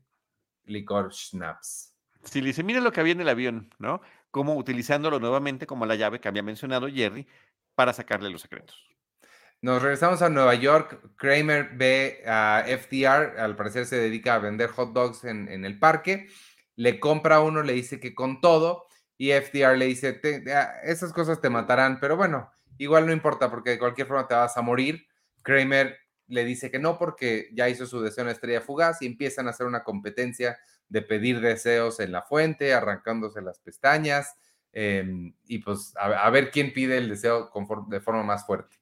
[0.68, 1.94] licor schnapps.
[2.24, 4.00] Sí, le dice, mire lo que había en el avión, ¿no?
[4.30, 7.26] Como utilizándolo nuevamente como la llave que había mencionado Jerry
[7.74, 8.88] para sacarle los secretos.
[9.60, 11.00] Nos regresamos a Nueva York.
[11.16, 16.28] Kramer ve a FDR, al parecer se dedica a vender hot dogs en, el parque.
[16.76, 18.86] Le compra uno, le dice que con todo.
[19.16, 20.20] y FDR le dice,
[20.84, 24.56] esas cosas te matarán, pero bueno, igual no importa porque de cualquier forma te vas
[24.56, 25.06] a morir.
[25.42, 25.98] Kramer
[26.28, 29.50] le dice que no porque ya hizo su deseo en Estrella Fugaz y empiezan a
[29.50, 30.58] hacer una competencia
[30.88, 34.36] de pedir deseos en la fuente, arrancándose las pestañas
[34.72, 37.50] em, y pues a, ver quién pide el deseo
[37.88, 38.76] de forma más fuerte.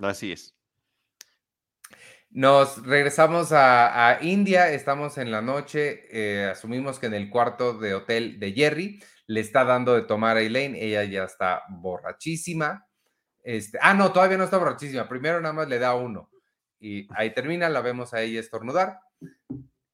[0.00, 0.54] Así es.
[2.30, 7.94] Nos regresamos a, India, estamos en la noche, eh, asumimos que en el cuarto de
[7.94, 12.86] hotel de Jerry le está dando de tomar a Elaine, ella ya está borrachísima.
[13.42, 16.31] Este, ah, no, todavía no está borrachísima, primero nada más le da uno
[16.82, 18.98] y ahí termina, la vemos a ella estornudar.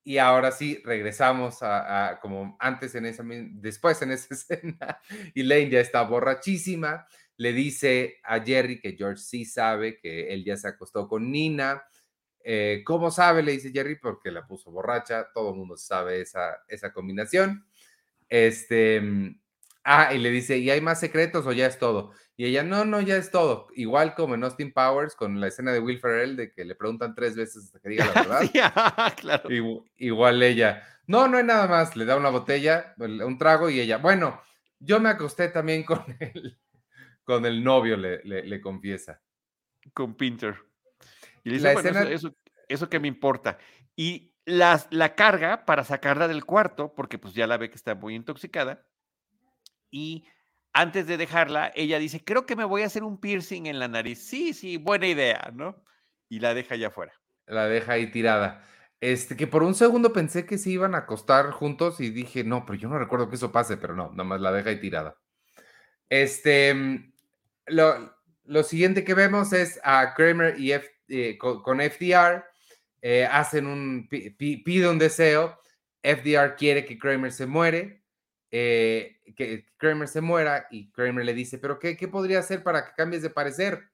[0.02, 4.98] Y ahora sí, regresamos a, como antes en esa, después en esa escena,
[5.34, 10.56] Elaine ya está borrachísima, le dice a Jerry que George sí sabe que él ya
[10.56, 11.84] se acostó con Nina.
[12.42, 13.42] Eh, ¿Cómo sabe?
[13.42, 17.66] Le dice Jerry, porque la puso borracha, todo el mundo sabe esa, esa combinación.
[18.30, 19.02] Este,
[19.88, 22.12] ah, y le dice, ¿y hay más secretos o ya es todo?
[22.36, 23.66] Y ella, no, no, ya es todo.
[23.74, 27.14] Igual como en Austin Powers, con la escena de Will Ferrell, de que le preguntan
[27.14, 28.50] tres veces hasta que diga la verdad.
[28.76, 29.48] Ah, claro.
[29.96, 31.96] Igual, ella, no, no hay nada más.
[31.96, 34.40] Le da una botella, un trago y ella, bueno,
[34.78, 36.58] yo me acosté también con el,
[37.24, 39.20] con el novio, le, le, confiesa.
[39.92, 40.56] Con Pinter.
[41.42, 42.36] Y le dice, bueno, eso,
[42.68, 43.58] eso, que me importa.
[43.96, 47.94] Y la, la carga para sacarla del cuarto, porque pues ya la ve que está
[47.94, 48.86] muy intoxicada.
[49.90, 50.26] Y
[50.72, 53.88] antes de dejarla, ella dice, creo que me voy a hacer un piercing en la
[53.88, 54.26] nariz.
[54.26, 55.82] Sí, sí, buena idea, ¿no?
[56.28, 57.12] Y la deja allá afuera.
[57.46, 58.64] La deja ahí tirada.
[59.00, 62.66] Este, que por un segundo pensé que se iban a acostar juntos y dije, no,
[62.66, 65.16] pero yo no recuerdo que eso pase, pero no, nada más la deja ahí tirada.
[66.08, 67.12] Este, mm,
[67.66, 70.72] lo, siguiente que vemos es a Kramer y
[71.08, 72.44] eh, con, FDR,
[73.02, 75.58] eh, hacen un, pide un deseo,
[76.02, 77.97] FDR quiere que Kramer se muere,
[78.50, 82.84] eh, que Kramer se muera y Kramer le dice, pero ¿qué, qué podría hacer para
[82.86, 83.90] que cambies de parecer?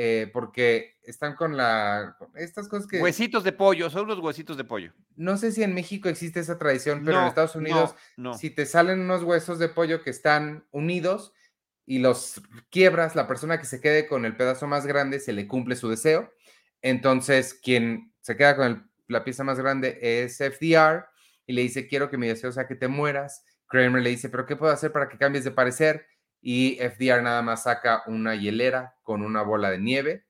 [0.00, 4.62] Eh, porque están con la estas cosas que huesitos de pollo, son los huesitos de
[4.62, 4.92] pollo.
[5.16, 7.96] No sé si en México existe esa tradición, pero en Estados Unidos,
[8.38, 11.32] si te salen unos huesos de pollo que están unidos
[11.84, 15.48] y los quiebras, la persona que se quede con el pedazo más grande se le
[15.48, 16.32] cumple su deseo.
[16.80, 21.06] Entonces, quien se queda con la pieza más grande es FDR
[21.44, 24.46] y le dice, quiero que mi deseo sea que te mueras Kramer le dice, pero
[24.46, 26.06] ¿qué puedo hacer para que cambies de parecer?
[26.40, 30.26] Y FDR nada más saca una hielera con una bola de nieve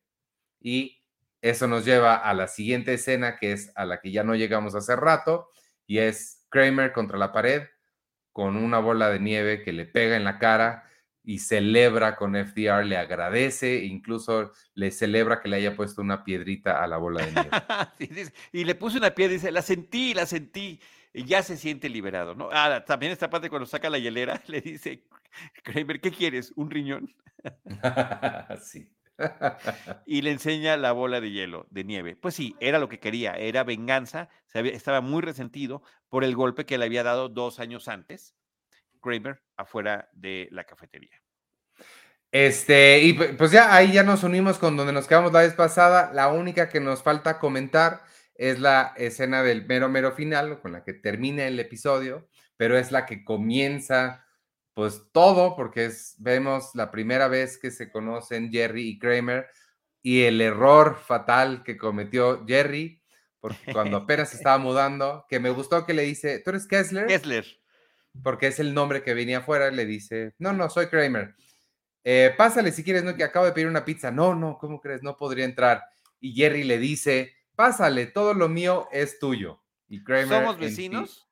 [0.61, 1.03] y
[1.41, 4.75] eso nos lleva a la siguiente escena que es a la que ya no llegamos
[4.75, 5.49] hace rato
[5.87, 7.63] y es Kramer contra la pared
[8.33, 10.85] con una bola de nieve que le pega en la cara
[11.25, 16.83] y celebra con FDR, le agradece, incluso le celebra que le haya puesto una piedrita
[16.83, 18.33] a la bola de nieve.
[18.53, 20.81] y le puse una piedra y dice, la sentí, la sentí
[21.19, 22.49] y ya se siente liberado, ¿no?
[22.53, 25.05] Ah, también esta parte cuando saca la hielera, le dice,
[25.65, 26.53] Kramer, ¿qué quieres?
[26.55, 27.13] ¿Un riñón?
[28.63, 28.89] sí.
[30.07, 32.15] y le enseña la bola de hielo, de nieve.
[32.15, 36.79] Pues sí, era lo que quería, era venganza, estaba muy resentido por el golpe que
[36.79, 38.37] le había dado dos años antes,
[39.03, 41.21] Kramer, afuera de la cafetería.
[42.31, 46.13] Este, y pues ya ahí ya nos unimos con donde nos quedamos la vez pasada.
[46.13, 48.03] La única que nos falta comentar
[48.39, 52.93] es la escena del mero, mero final, con la que termina el episodio, pero es
[52.93, 54.25] la que comienza
[54.75, 59.49] pues todo, porque es, vemos la primera vez que se conocen Jerry y Kramer
[60.03, 63.03] y el error fatal que cometió Jerry,
[63.41, 67.09] porque cuando apenas estaba mudando, que me gustó que le dice, ¿tú eres Kessler?
[67.09, 67.45] Kessler.
[68.23, 71.35] Porque es el nombre que venía afuera, le dice, no, no, soy Kramer.
[72.05, 74.13] Eh, pásale si quieres, no, que acabo de pedir una pizza.
[74.13, 75.03] No, no, ¿cómo crees?
[75.03, 75.85] No podría entrar.
[76.21, 79.61] Y Jerry le dice, pásale, todo lo mío es tuyo.
[79.89, 80.29] Y Kramer.
[80.29, 81.29] Somos vecinos,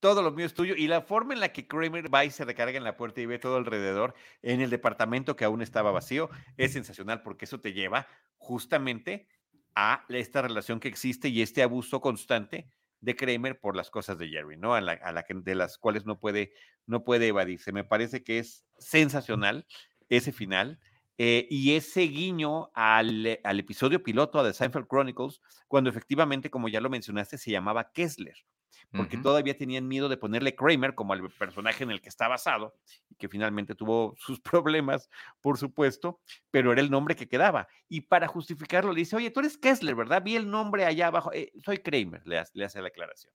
[0.00, 0.74] todo lo mío es tuyo.
[0.74, 3.26] Y la forma en la que Kramer va y se recarga en la puerta y
[3.26, 7.74] ve todo alrededor en el departamento que aún estaba vacío es sensacional porque eso te
[7.74, 8.08] lleva
[8.38, 9.28] justamente
[9.74, 12.70] a esta relación que existe y este abuso constante
[13.02, 14.74] de Kramer por las cosas de Jerry, ¿no?
[14.74, 16.54] A la, a la que, de las cuales no puede,
[16.86, 17.70] no puede evadirse.
[17.72, 19.66] Me parece que es sensacional
[20.08, 20.80] ese final.
[21.18, 26.80] Eh, y ese guiño al, al, episodio piloto de Seinfeld Chronicles, cuando efectivamente, como ya
[26.80, 28.36] lo mencionaste, se llamaba Kessler,
[28.92, 32.76] porque todavía tenían miedo de ponerle Kramer como el personaje en el que está basado,
[33.10, 35.08] y que finalmente tuvo sus problemas,
[35.40, 37.66] por supuesto, pero era el nombre que quedaba.
[37.88, 40.22] Y para justificarlo, le dice, oye, tú eres Kessler, ¿verdad?
[40.22, 43.32] Vi el nombre allá abajo, eh, soy Kramer, le hace, le hace la aclaración.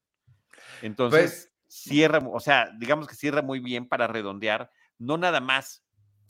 [0.82, 5.84] Entonces, pues cierra, o sea, digamos que cierra muy bien para redondear, no nada más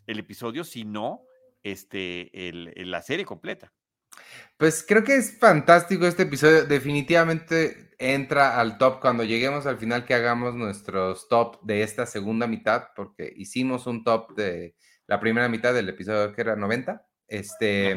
[0.07, 1.23] el episodio, sino
[1.63, 3.73] este, el, la serie completa.
[4.57, 6.65] Pues creo que es fantástico este episodio.
[6.65, 12.47] Definitivamente entra al top cuando lleguemos al final que hagamos nuestros top de esta segunda
[12.47, 14.75] mitad, porque hicimos un top de
[15.07, 17.05] la primera mitad del episodio que era 90.
[17.27, 17.95] Este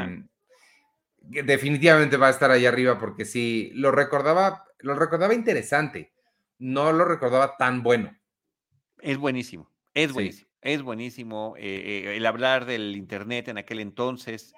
[1.27, 6.13] definitivamente va a estar ahí arriba porque sí lo recordaba, lo recordaba interesante.
[6.59, 8.17] No lo recordaba tan bueno.
[9.01, 11.63] Es buenísimo, es buenísimo, es buenísimo eh,
[12.07, 14.55] eh, el hablar del internet en aquel entonces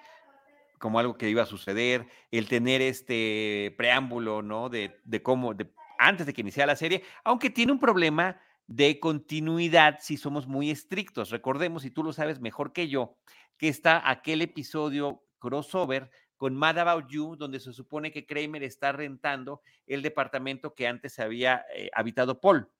[0.79, 4.69] como algo que iba a suceder, el tener este preámbulo, ¿no?
[4.69, 9.01] De, de cómo, de, antes de que iniciara la serie, aunque tiene un problema de
[9.01, 11.31] continuidad si somos muy estrictos.
[11.31, 13.17] Recordemos, y tú lo sabes mejor que yo,
[13.57, 18.93] que está aquel episodio crossover con Mad About You, donde se supone que Kramer está
[18.93, 22.71] rentando el departamento que antes había eh, habitado Paul.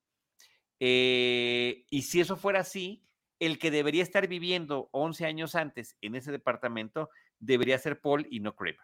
[0.79, 3.03] Eh, y si eso fuera así,
[3.39, 8.41] el que debería estar viviendo 11 años antes en ese departamento debería ser Paul y
[8.41, 8.81] no Kramer.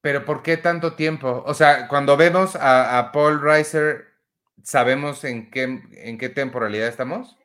[0.00, 1.42] Pero ¿por qué tanto tiempo?
[1.46, 4.06] O sea, cuando vemos a, Paul Reiser,
[4.62, 7.36] ¿sabemos en qué, en qué temporalidad estamos?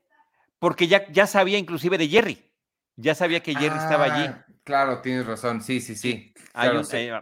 [0.59, 2.51] Porque ya, ya sabía inclusive de Jerry.
[2.95, 4.25] Ya sabía que Jerry estaba allí.
[4.25, 5.61] Ah, claro, tienes razón.
[5.61, 6.33] Sí, sí, sí.
[6.83, 7.21] se, eh,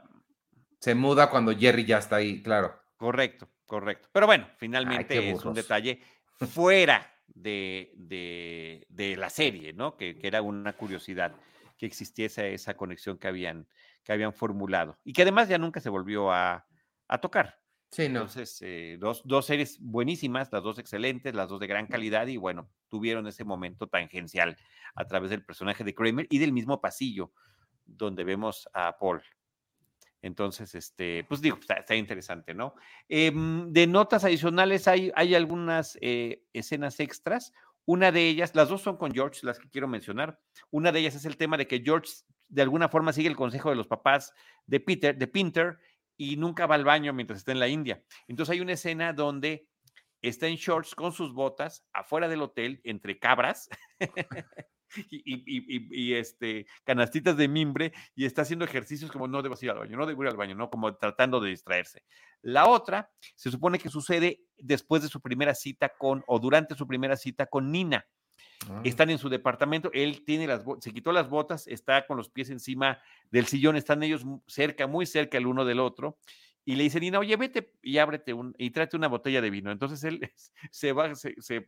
[0.80, 2.80] se, muda cuando Jerry ya está ahí, claro.
[2.96, 4.10] Correcto, correcto.
[4.12, 6.00] Pero bueno, finalmente es un detalle
[6.48, 9.96] fuera de, de, la serie, ¿no?
[9.98, 11.36] Que, que, era una curiosidad
[11.78, 13.68] que existiese esa conexión que habían,
[14.04, 16.66] que habían formulado y que además ya nunca se volvió a,
[17.08, 17.60] a tocar.
[17.92, 18.22] Sí, no.
[18.22, 22.38] Entonces, eh, dos, dos, series buenísimas, las dos excelentes, las dos de gran calidad y
[22.38, 24.58] bueno, tuvieron ese momento tangencial
[24.96, 27.32] a través del personaje de Kramer y del mismo pasillo
[27.86, 29.22] donde vemos a Paul.
[30.24, 32.76] Entonces, este, pues digo, está, interesante, ¿no?
[33.10, 37.54] Em, de notas adicionales hay, hay algunas eh, escenas extras.
[37.86, 40.40] Una de ellas, las dos son con George, las que quiero mencionar.
[40.72, 42.10] Una de ellas es el tema de que George
[42.48, 44.34] de alguna forma sigue el consejo de los papás
[44.66, 45.78] de Peter, de Pinter,
[46.16, 48.02] y nunca va al baño mientras está en la India.
[48.30, 49.68] Entonces hay una escena donde
[50.22, 53.68] está en shorts con sus botas afuera del hotel entre cabras
[55.10, 59.98] y, este, canastitas de mimbre y está haciendo ejercicios como no debo ir al baño,
[59.98, 60.70] no debo ir al baño, ¿no?
[60.70, 62.04] Como tratando de distraerse.
[62.42, 66.88] La otra se supone que sucede después de su primera cita con, o durante su
[66.88, 68.06] primera cita con Nina.
[68.70, 68.82] Ah.
[68.84, 72.50] Están en su departamento, él tiene las se quitó las botas, está con los pies
[72.50, 76.18] encima del sillón, están ellos cerca, muy cerca el uno del otro,
[76.66, 79.72] y le dice Nina, oye, vete y ábrete un, y tráete una botella de vino.
[79.72, 80.22] Entonces él
[80.72, 81.68] se va, se, se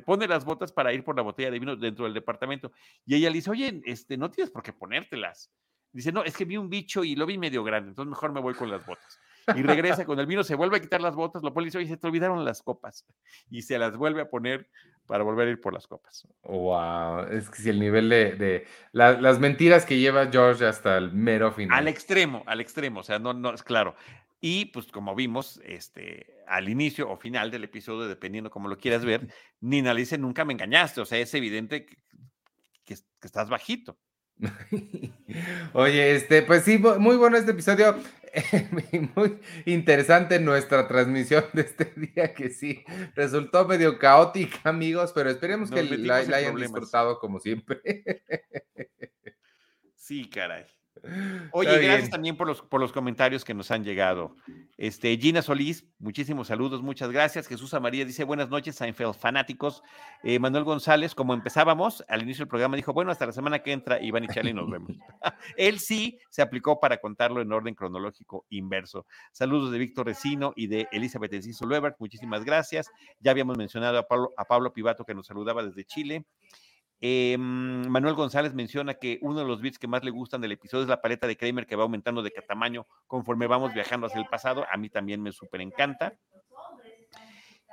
[0.00, 2.72] pone las botas para ir por la botella de vino dentro del departamento.
[3.06, 5.50] Y ella le dice, oye, este, no tienes por qué ponértelas.
[5.92, 8.40] Dice, no, es que vi un bicho y lo vi medio grande, entonces mejor me
[8.40, 9.20] voy con las botas.
[9.54, 11.78] Y regresa con el vino, se vuelve a quitar las botas, lo pone y dice,
[11.78, 13.06] oye, se te olvidaron las copas.
[13.50, 14.68] Y se las vuelve a poner
[15.06, 16.26] para volver a ir por las copas.
[16.42, 21.52] Wow, es que si el nivel de, las mentiras que lleva George hasta el mero
[21.52, 21.78] final.
[21.78, 23.94] Al extremo, al extremo, o sea, no, no, es claro.
[24.46, 29.02] Y pues como vimos, este, al inicio o final del episodio, dependiendo cómo lo quieras
[29.02, 29.26] ver,
[29.60, 33.98] Nina le dice, nunca me engañaste, o sea, es evidente que, estás bajito.
[35.72, 37.96] Oye, este, pues sí, muy bueno este episodio,
[39.16, 42.84] muy interesante nuestra transmisión de este día que sí,
[43.14, 47.80] resultó medio caótica, amigos, pero esperemos que la, la hayan disfrutado como siempre.
[49.96, 50.66] Sí, caray.
[51.52, 54.36] Oye, gracias también por los, por los comentarios que nos han llegado.
[54.76, 57.46] Este, Gina Solís, muchísimos saludos, muchas gracias.
[57.46, 59.82] Jesús Amaría dice buenas noches, Seinfeld fanáticos.
[60.22, 63.72] Eh, Manuel González, como empezábamos, al inicio del programa dijo, bueno, hasta la semana que
[63.72, 64.90] entra, Iván y Charlie nos vemos.
[65.56, 69.06] Él sí se aplicó para contarlo en orden cronológico inverso.
[69.32, 72.90] Saludos de Víctor Recino y de Elizabeth Enciso Luebert, muchísimas gracias.
[73.20, 76.24] Ya habíamos mencionado a Pablo, a Pablo Pivato que nos saludaba desde Chile.
[77.00, 80.84] Eh, Manuel González menciona que uno de los bits que más le gustan del episodio
[80.84, 84.26] es la paleta de Kramer que va aumentando de tamaño conforme vamos viajando hacia el
[84.26, 84.64] pasado.
[84.72, 86.16] A mí también me súper encanta.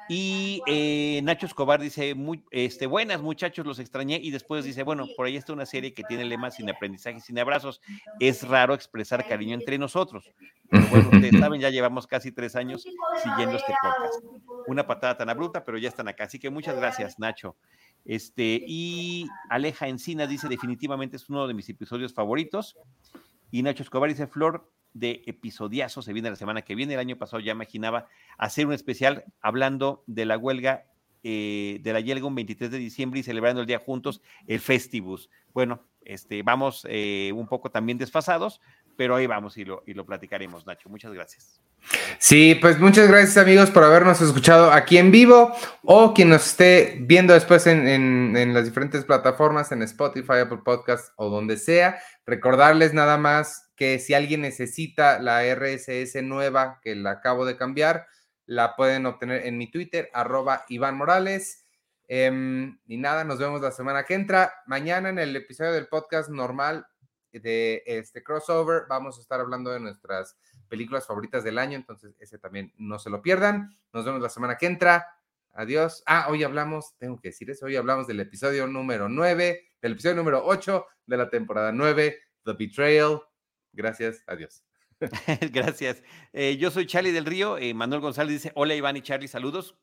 [0.10, 4.20] Y eh, Nacho Escobar dice, muy, este, buenas muchachos, los extrañé.
[4.22, 7.40] Y después dice, bueno, por ahí está una serie que tiene lema sin aprendizaje, sin
[7.40, 7.82] abrazos.
[8.20, 10.30] Es raro expresar cariño entre nosotros.
[10.70, 12.86] Pero bueno, ustedes saben, ya llevamos casi tres años
[13.24, 14.26] siguiendo este podcast.
[14.68, 16.26] Una patada tan abrupta, pero ya están acá.
[16.26, 17.56] Así que muchas gracias, Nacho.
[18.06, 22.78] Este, y Aleja Encina dice, definitivamente es uno de mis episodios favoritos.
[23.52, 26.94] Y Nacho Escobar dice, Flor de episodiazo se viene la semana que viene.
[26.94, 30.86] El año pasado ya imaginaba hacer un especial hablando de la huelga
[31.24, 35.30] eh, de la Yelga un 23 de diciembre y celebrando el día juntos, el Festivus.
[35.54, 38.60] Bueno, este, vamos eh, un poco también desfasados,
[38.98, 40.90] pero ahí vamos y lo, y lo platicaremos, Nacho.
[40.90, 41.62] Muchas gracias.
[42.20, 45.52] Sí, pues muchas gracias amigos por habernos escuchado aquí en vivo
[45.84, 51.30] o quien nos esté viendo después en, las diferentes plataformas, en Spotify, Apple Podcast o
[51.30, 52.00] donde sea.
[52.26, 58.06] Recordarles nada más que si alguien necesita la RSS nueva que la acabo de cambiar,
[58.46, 61.66] la pueden obtener en mi Twitter, arroba Iván Morales.
[62.08, 64.54] Em, y nada, nos vemos la semana que entra.
[64.68, 66.86] Mañana en el episodio del podcast normal
[67.40, 72.38] de este crossover vamos a estar hablando de nuestras películas favoritas del año, entonces ese
[72.38, 73.72] también no se lo pierdan.
[73.94, 75.08] Nos vemos la semana que entra.
[75.54, 76.04] Adiós.
[76.06, 80.16] Ah, hoy hablamos, tengo que decir eso, hoy hablamos del episodio número 9, del episodio
[80.16, 83.22] número 8 de la temporada 9, The Betrayal.
[83.74, 84.64] Gracias, adiós.
[85.52, 86.04] Gracias.
[86.32, 87.58] Eh, yo soy Charlie del Río.
[87.58, 89.76] Eh, Manuel González dice: Hola Iván y Charlie, saludos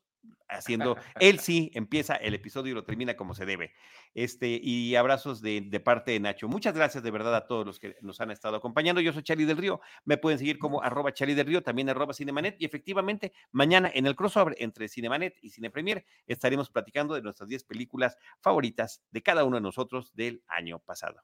[0.49, 3.73] haciendo, él sí empieza el episodio y lo termina como se debe.
[4.13, 6.47] Este, y abrazos de, parte de Nacho.
[6.47, 9.01] Muchas gracias de verdad a todos los que nos han estado acompañando.
[9.01, 12.13] Yo soy Charlie del Río, me pueden seguir como arroba Charlie del Río, también arroba
[12.13, 17.21] Cinemanet, y efectivamente mañana en el crossover entre Cinemanet y Cine Premier estaremos platicando de
[17.21, 21.23] nuestras 10 películas favoritas de cada uno de nosotros del año pasado.